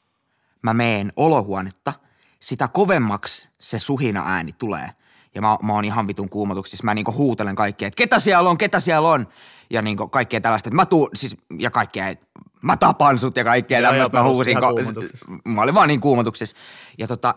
mä 0.62 0.74
meen 0.74 1.14
olohuonetta, 1.16 1.94
sitä 2.40 2.68
kovemmaksi 2.68 3.50
se 3.60 3.80
suhina 3.80 4.24
ääni 4.26 4.54
tulee. 4.54 4.92
Ja 5.36 5.42
mä, 5.42 5.58
mä 5.64 5.74
oon 5.74 5.86
ihan 5.86 6.08
vitun 6.08 6.30
kuumotuksissa. 6.30 6.84
Mä 6.86 6.94
niinku 6.94 7.14
huutelen 7.14 7.56
kaikkea, 7.56 7.88
että 7.88 7.98
ketä 7.98 8.20
siellä 8.20 8.50
on, 8.50 8.58
ketä 8.58 8.80
siellä 8.80 9.10
on. 9.10 9.28
Ja 9.70 9.82
niinku 9.82 10.08
kaikkea 10.08 10.42
tällaista, 10.42 10.70
että 10.70 10.76
mä 10.76 10.86
tuun, 10.86 11.10
siis, 11.14 11.38
ja 11.60 11.72
kaikkea, 11.72 12.08
että 12.08 12.26
mä 12.62 12.78
tapan 12.78 13.20
sut 13.20 13.38
ja 13.38 13.44
kaikkea 13.44 13.82
tämmöistä 13.82 14.18
mä 14.18 14.24
huusin. 14.24 14.58
ko-. 14.58 15.40
Mä 15.44 15.62
olin 15.62 15.76
vaan 15.76 15.88
niin 15.88 16.02
kuumotuksissa. 16.02 16.58
Ja 16.98 17.08
tota, 17.08 17.36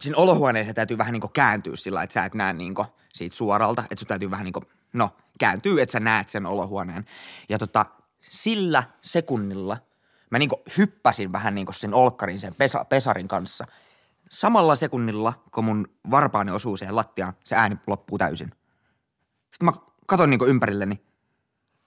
siinä 0.00 0.16
olohuoneessa 0.16 0.74
täytyy 0.74 0.98
vähän 0.98 1.12
niinku 1.12 1.28
kääntyä 1.28 1.76
sillä, 1.76 2.02
että 2.02 2.14
sä 2.14 2.24
et 2.24 2.34
näe 2.34 2.52
niinku 2.52 2.86
siitä 3.12 3.36
suoralta, 3.36 3.82
että 3.82 3.96
sun 3.96 4.08
täytyy 4.08 4.30
vähän 4.30 4.44
niinku, 4.44 4.62
no, 4.92 5.10
kääntyy, 5.38 5.80
että 5.80 5.92
sä 5.92 6.00
näet 6.00 6.28
sen 6.28 6.46
olohuoneen. 6.46 7.04
Ja 7.48 7.58
tota, 7.58 7.86
sillä 8.30 8.82
sekunnilla 9.02 9.76
mä 10.30 10.38
niinku 10.38 10.62
hyppäsin 10.78 11.32
vähän 11.32 11.54
niinku 11.54 11.72
sen 11.72 11.94
olkkarin 11.94 12.38
sen 12.38 12.54
pesa, 12.54 12.84
pesarin 12.84 13.28
kanssa. 13.28 13.64
Samalla 14.34 14.74
sekunnilla, 14.74 15.42
kun 15.52 15.64
mun 15.64 15.88
varpaani 16.10 16.50
osuu 16.50 16.76
siihen 16.76 16.96
lattiaan, 16.96 17.32
se 17.44 17.56
ääni 17.56 17.76
loppuu 17.86 18.18
täysin. 18.18 18.50
Sitten 19.52 19.64
mä 19.66 19.72
katon 20.06 20.30
niinku 20.30 20.44
ympärilleni. 20.44 21.04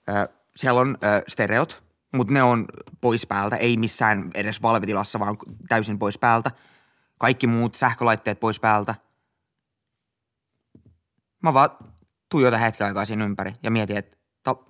Ö, 0.10 0.30
siellä 0.56 0.82
on 0.82 0.98
ö, 1.04 1.24
stereot, 1.28 1.84
mutta 2.14 2.34
ne 2.34 2.44
on 2.44 2.66
pois 3.02 3.28
päältä, 3.28 3.56
ei 3.56 3.78
missään 3.78 4.32
edes 4.34 4.62
valvetilassa, 4.62 5.20
vaan 5.20 5.38
täysin 5.68 6.00
pois 6.00 6.18
päältä. 6.18 6.52
Kaikki 7.18 7.48
muut 7.48 7.76
sähkölaitteet 7.76 8.40
pois 8.40 8.60
päältä. 8.60 8.96
Mä 11.44 11.54
vaan 11.54 11.70
tuijotan 12.30 12.60
hetken 12.60 12.88
aikaa 12.88 13.06
siinä 13.06 13.26
ympäri 13.26 13.54
ja 13.64 13.72
mietin, 13.72 13.98
että 13.98 14.18
ta- 14.44 14.64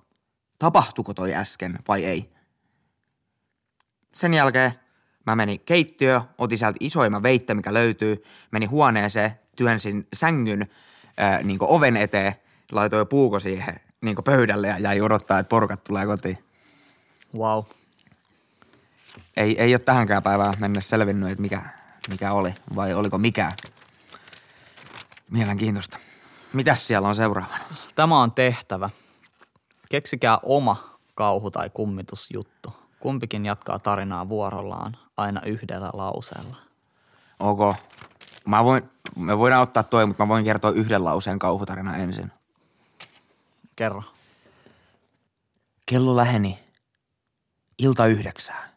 tapahtuko 0.58 1.14
toi 1.14 1.34
äsken 1.34 1.78
vai 1.88 2.04
ei. 2.04 2.32
Sen 4.14 4.34
jälkeen 4.34 4.87
mä 5.30 5.36
menin 5.36 5.60
keittiöön, 5.60 6.20
otin 6.38 6.58
sieltä 6.58 6.76
isoimman 6.80 7.22
veittä, 7.22 7.54
mikä 7.54 7.74
löytyy, 7.74 8.24
menin 8.50 8.70
huoneeseen, 8.70 9.30
työnsin 9.56 10.06
sängyn 10.12 10.66
ää, 11.16 11.42
niin 11.42 11.58
oven 11.60 11.96
eteen, 11.96 12.34
laitoin 12.72 13.06
puuko 13.06 13.40
siihen 13.40 13.80
niin 14.00 14.16
pöydälle 14.24 14.66
ja 14.66 14.78
jäi 14.78 15.00
odottaa, 15.00 15.38
että 15.38 15.48
porukat 15.48 15.84
tulee 15.84 16.06
kotiin. 16.06 16.38
Wow. 17.38 17.64
Ei, 19.36 19.62
ei 19.62 19.72
ole 19.72 19.78
tähänkään 19.78 20.22
päivään 20.22 20.54
mennessä 20.58 20.88
selvinnyt, 20.88 21.30
että 21.30 21.42
mikä, 21.42 21.62
mikä 22.08 22.32
oli 22.32 22.54
vai 22.76 22.94
oliko 22.94 23.18
mikään. 23.18 23.52
Mielenkiintoista. 25.30 25.98
Mitäs 26.52 26.86
siellä 26.86 27.08
on 27.08 27.14
seuraavana? 27.14 27.64
Tämä 27.94 28.20
on 28.20 28.32
tehtävä. 28.32 28.90
Keksikää 29.90 30.38
oma 30.42 30.98
kauhu 31.14 31.50
tai 31.50 31.70
kummitusjuttu. 31.70 32.74
Kumpikin 33.00 33.46
jatkaa 33.46 33.78
tarinaa 33.78 34.28
vuorollaan 34.28 34.96
aina 35.18 35.40
yhdellä 35.46 35.90
lauseella. 35.92 36.56
Ok. 37.38 37.76
Mä 38.46 38.64
voin, 38.64 38.90
me 39.16 39.38
voidaan 39.38 39.62
ottaa 39.62 39.82
toi, 39.82 40.06
mutta 40.06 40.24
mä 40.24 40.28
voin 40.28 40.44
kertoa 40.44 40.70
yhden 40.70 41.04
lauseen 41.04 41.38
kauhutarina 41.38 41.96
ensin. 41.96 42.32
Kerro. 43.76 44.02
Kello 45.86 46.16
läheni 46.16 46.58
ilta 47.78 48.06
yhdeksää. 48.06 48.72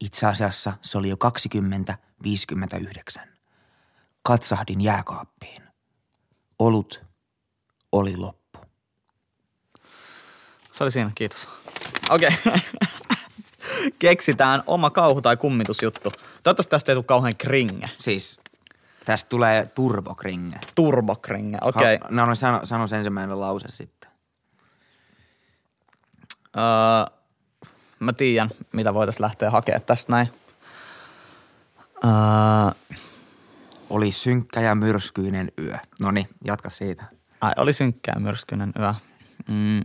Itse 0.00 0.26
asiassa 0.26 0.72
se 0.82 0.98
oli 0.98 1.08
jo 1.08 1.16
20.59. 3.20 3.28
Katsahdin 4.22 4.80
jääkaappiin. 4.80 5.62
Olut 6.58 7.04
oli 7.92 8.16
loppu. 8.16 8.58
Se 10.72 10.84
oli 10.84 10.90
siinä, 10.90 11.10
kiitos. 11.14 11.48
Okei. 12.10 12.30
Okay. 12.46 12.60
Keksitään 13.98 14.62
oma 14.66 14.90
kauhu- 14.90 15.20
tai 15.22 15.36
kummitusjuttu. 15.36 16.10
Toivottavasti 16.42 16.70
tästä 16.70 16.92
ei 16.92 16.96
tule 16.96 17.04
kauhean 17.04 17.36
kringe. 17.38 17.90
Siis 17.98 18.40
tästä 19.04 19.28
tulee 19.28 19.66
turbokringe. 19.74 20.58
Turbokringe, 20.74 21.58
okei. 21.60 21.98
Ha- 22.02 22.08
No, 22.10 22.26
no 22.26 22.34
sano, 22.34 22.60
sano 22.64 22.86
se 22.86 22.96
ensimmäinen 22.96 23.40
lause 23.40 23.66
sitten. 23.70 24.10
Öö, 26.56 27.16
mä 28.00 28.12
tiedän, 28.12 28.50
mitä 28.72 28.94
voitaisiin 28.94 29.22
lähteä 29.22 29.50
hakemaan 29.50 29.82
tästä 29.82 30.12
näin. 30.12 30.28
Öö, 32.04 32.10
Oli 33.90 34.12
synkkä 34.12 34.60
ja 34.60 34.74
myrskyinen 34.74 35.52
yö. 35.58 35.76
No 36.02 36.10
niin, 36.10 36.28
jatka 36.44 36.70
siitä. 36.70 37.04
ai, 37.40 37.52
oli 37.56 37.72
synkkää 37.72 38.18
myrskyinen 38.18 38.72
yö. 38.78 38.94
Mm. 39.48 39.80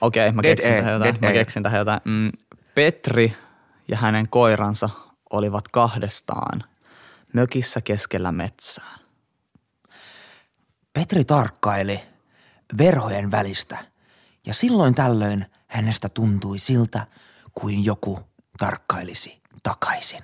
Okei, 0.00 0.28
okay, 0.28 0.36
mä 0.36 0.42
Dead 0.42 0.56
keksin 0.56 0.72
air, 0.72 0.82
tähän 0.82 0.92
jotain. 0.94 1.14
dead 1.14 1.20
Mä 1.22 1.26
air. 1.26 1.38
keksin 1.38 1.62
tähän 1.62 1.78
jotain. 1.78 2.00
Mm, 2.04 2.30
Petri 2.74 3.36
ja 3.88 3.96
hänen 3.96 4.28
koiransa 4.28 4.90
olivat 5.30 5.68
kahdestaan 5.68 6.64
mökissä 7.32 7.80
keskellä 7.80 8.32
metsää. 8.32 8.94
Petri 10.92 11.24
tarkkaili 11.24 12.00
verhojen 12.78 13.30
välistä 13.30 13.78
ja 14.46 14.54
silloin 14.54 14.94
tällöin 14.94 15.46
hänestä 15.66 16.08
tuntui 16.08 16.58
siltä, 16.58 17.06
kuin 17.54 17.84
joku 17.84 18.20
tarkkailisi 18.58 19.40
takaisin. 19.62 20.22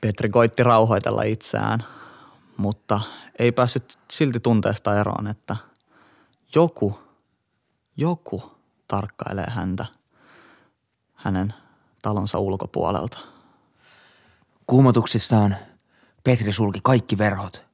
Petri 0.00 0.28
koitti 0.28 0.62
rauhoitella 0.62 1.22
itseään, 1.22 1.84
mutta 2.56 3.00
ei 3.38 3.52
päässyt 3.52 3.98
silti 4.10 4.40
tunteesta 4.40 5.00
eroon, 5.00 5.26
että 5.26 5.56
joku, 6.54 6.98
joku 8.00 8.52
tarkkailee 8.88 9.46
häntä 9.50 9.86
hänen 11.14 11.54
talonsa 12.02 12.38
ulkopuolelta. 12.38 13.18
Kuumotuksissaan 14.66 15.56
Petri 16.24 16.52
sulki 16.52 16.80
kaikki 16.82 17.18
verhot, 17.18 17.66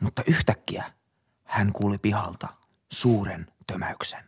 mutta 0.00 0.22
yhtäkkiä 0.26 0.84
hän 1.44 1.72
kuuli 1.72 1.98
pihalta 1.98 2.48
suuren 2.92 3.46
tömäyksen. 3.66 4.24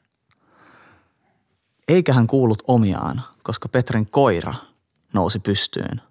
Eikä 1.89 2.13
hän 2.13 2.27
kuullut 2.27 2.63
omiaan, 2.67 3.23
koska 3.43 3.69
Petrin 3.69 4.11
koira 4.11 4.55
nousi 5.13 5.39
pystyyn 5.39 6.03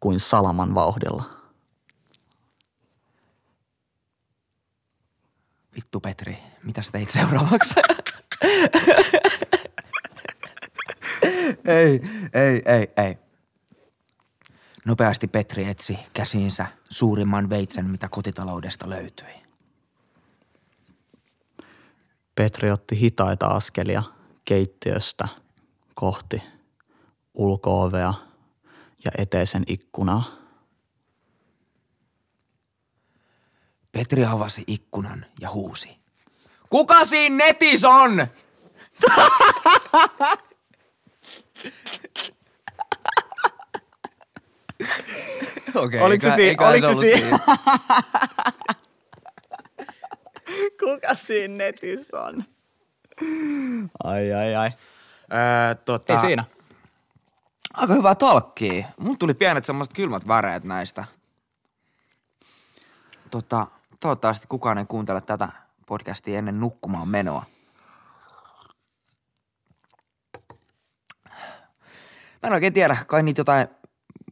kuin 0.00 0.20
salaman 0.20 0.74
vauhdilla. 0.74 1.24
Vittu 5.76 6.00
Petri, 6.00 6.38
mitä 6.62 6.82
sä 6.82 6.92
teit 6.92 7.10
seuraavaksi? 7.10 7.74
ei, 11.64 12.00
ei, 12.32 12.62
ei, 12.66 12.88
ei. 12.96 13.18
Nopeasti 14.84 15.28
Petri 15.28 15.64
etsi 15.64 15.98
käsiinsä 16.12 16.66
suurimman 16.90 17.50
veitsen, 17.50 17.86
mitä 17.86 18.08
kotitaloudesta 18.08 18.90
löytyi. 18.90 19.48
Petri 22.34 22.70
otti 22.70 23.00
hitaita 23.00 23.46
askelia 23.46 24.02
keittiöstä 24.44 25.28
kohti 25.94 26.42
ulkoovea 27.34 28.14
ja 29.04 29.10
eteisen 29.18 29.62
ikkunaa. 29.66 30.24
Petri 33.92 34.24
avasi 34.24 34.64
ikkunan 34.66 35.26
ja 35.40 35.50
huusi. 35.50 36.07
Kuka 36.70 37.04
siinä 37.04 37.36
netis 37.44 37.84
on? 37.84 38.26
Okei, 45.74 46.00
Oliko 46.00 46.22
se 46.30 46.36
si- 46.36 46.56
oliko 46.68 46.86
se 46.86 46.94
si- 46.94 47.00
siinä. 47.20 47.38
Kuka 50.80 51.14
siinä 51.14 51.54
netissä 51.56 52.20
on? 52.22 52.44
Ai 54.04 54.32
ai 54.32 54.54
ai. 54.54 54.70
Öö, 55.32 55.74
tota, 55.74 56.12
Ei 56.12 56.18
siinä. 56.18 56.44
Aika 57.74 57.94
hyvää 57.94 58.14
talkkia. 58.14 58.88
Mulla 58.98 59.16
tuli 59.18 59.34
pienet 59.34 59.64
semmoiset 59.64 59.94
kylmät 59.94 60.28
väreet 60.28 60.64
näistä. 60.64 61.04
Tota, 63.30 63.66
toivottavasti 64.00 64.46
kukaan 64.46 64.78
ei 64.78 64.84
kuuntele 64.84 65.20
tätä 65.20 65.48
podcastia 65.88 66.38
ennen 66.38 66.60
nukkumaan 66.60 67.08
menoa. 67.08 67.44
Mä 72.42 72.46
en 72.46 72.52
oikein 72.52 72.72
tiedä, 72.72 72.96
kai 73.06 73.22
niitä 73.22 73.40
jotain 73.40 73.68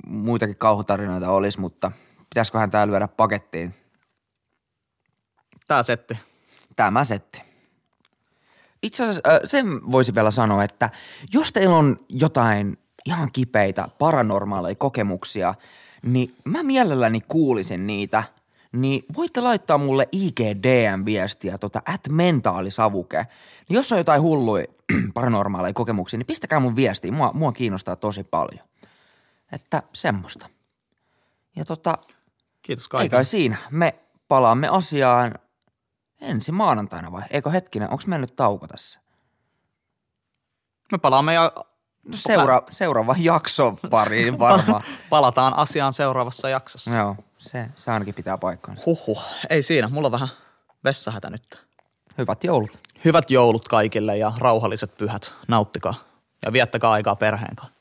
muitakin 0.07 0.57
kauhutarinoita 0.57 1.30
olisi, 1.30 1.61
mutta 1.61 1.92
pitäisiköhän 2.28 2.70
tää 2.70 2.86
lyödä 2.86 3.09
pakettiin. 3.09 3.74
Tää 5.68 5.82
setti. 5.82 6.18
Tämä 6.76 7.04
setti. 7.04 7.42
Itse 8.82 9.04
asiassa 9.04 9.22
sen 9.44 9.92
voisi 9.92 10.14
vielä 10.14 10.30
sanoa, 10.30 10.64
että 10.64 10.90
jos 11.32 11.52
teillä 11.52 11.76
on 11.76 12.00
jotain 12.09 12.78
ihan 13.04 13.32
kipeitä 13.32 13.88
paranormaaleja 13.98 14.74
kokemuksia, 14.74 15.54
niin 16.02 16.36
mä 16.44 16.62
mielelläni 16.62 17.20
kuulisin 17.28 17.86
niitä. 17.86 18.24
Niin 18.76 19.04
voitte 19.16 19.40
laittaa 19.40 19.78
mulle 19.78 20.08
IGDM-viestiä 20.12 21.58
tota 21.58 21.82
at 21.86 22.00
mentaalisavuke. 22.10 23.26
Niin 23.68 23.74
jos 23.76 23.92
on 23.92 23.98
jotain 23.98 24.22
hulluja 24.22 24.64
paranormaaleja 25.14 25.72
kokemuksia, 25.74 26.18
niin 26.18 26.26
pistäkää 26.26 26.60
mun 26.60 26.76
viestiä. 26.76 27.12
Mua, 27.12 27.30
mua 27.34 27.52
kiinnostaa 27.52 27.96
tosi 27.96 28.24
paljon. 28.24 28.66
Että 29.52 29.82
semmoista. 29.92 30.48
Ja 31.56 31.64
tota, 31.64 31.94
Kiitos 32.62 32.88
kaikille. 32.88 33.10
kai 33.10 33.24
siinä. 33.24 33.56
Me 33.70 33.94
palaamme 34.28 34.68
asiaan 34.68 35.34
ensi 36.20 36.52
maanantaina 36.52 37.12
vai? 37.12 37.22
Eikö 37.30 37.50
hetkinen, 37.50 37.90
onko 37.90 38.04
mennyt 38.06 38.36
tauko 38.36 38.66
tässä? 38.66 39.00
Me 40.92 40.98
palaamme 40.98 41.34
ja 41.34 41.52
No 42.04 42.12
seura- 42.16 42.62
seuraava 42.70 43.14
jakso 43.32 43.72
pariin 43.90 44.38
varmaan. 44.38 44.82
palataan 45.10 45.56
asiaan 45.56 45.92
seuraavassa 45.92 46.48
jaksossa. 46.48 46.98
Joo, 46.98 47.16
se, 47.47 47.66
se 47.74 47.90
ainakin 47.90 48.14
pitää 48.14 48.38
paikkansa. 48.38 48.82
Huhhuh, 48.86 49.22
ei 49.51 49.62
siinä. 49.62 49.88
Mulla 49.88 50.07
on 50.07 50.12
vähän 50.12 50.28
vessahätä 50.84 51.30
nyt. 51.30 51.66
Hyvät 52.18 52.44
joulut. 52.44 52.78
Hyvät 53.05 53.30
joulut 53.30 53.68
kaikille 53.68 54.16
ja 54.16 54.32
rauhalliset 54.38 54.97
pyhät. 54.97 55.34
Nauttikaa 55.49 55.94
ja 56.44 56.53
viettäkää 56.53 56.90
aikaa 56.90 57.16
perheen 57.16 57.57
kanssa. 57.57 57.76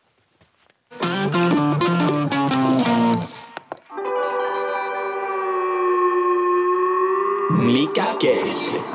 Mikä 7.50 8.06
kesi? 8.20 8.95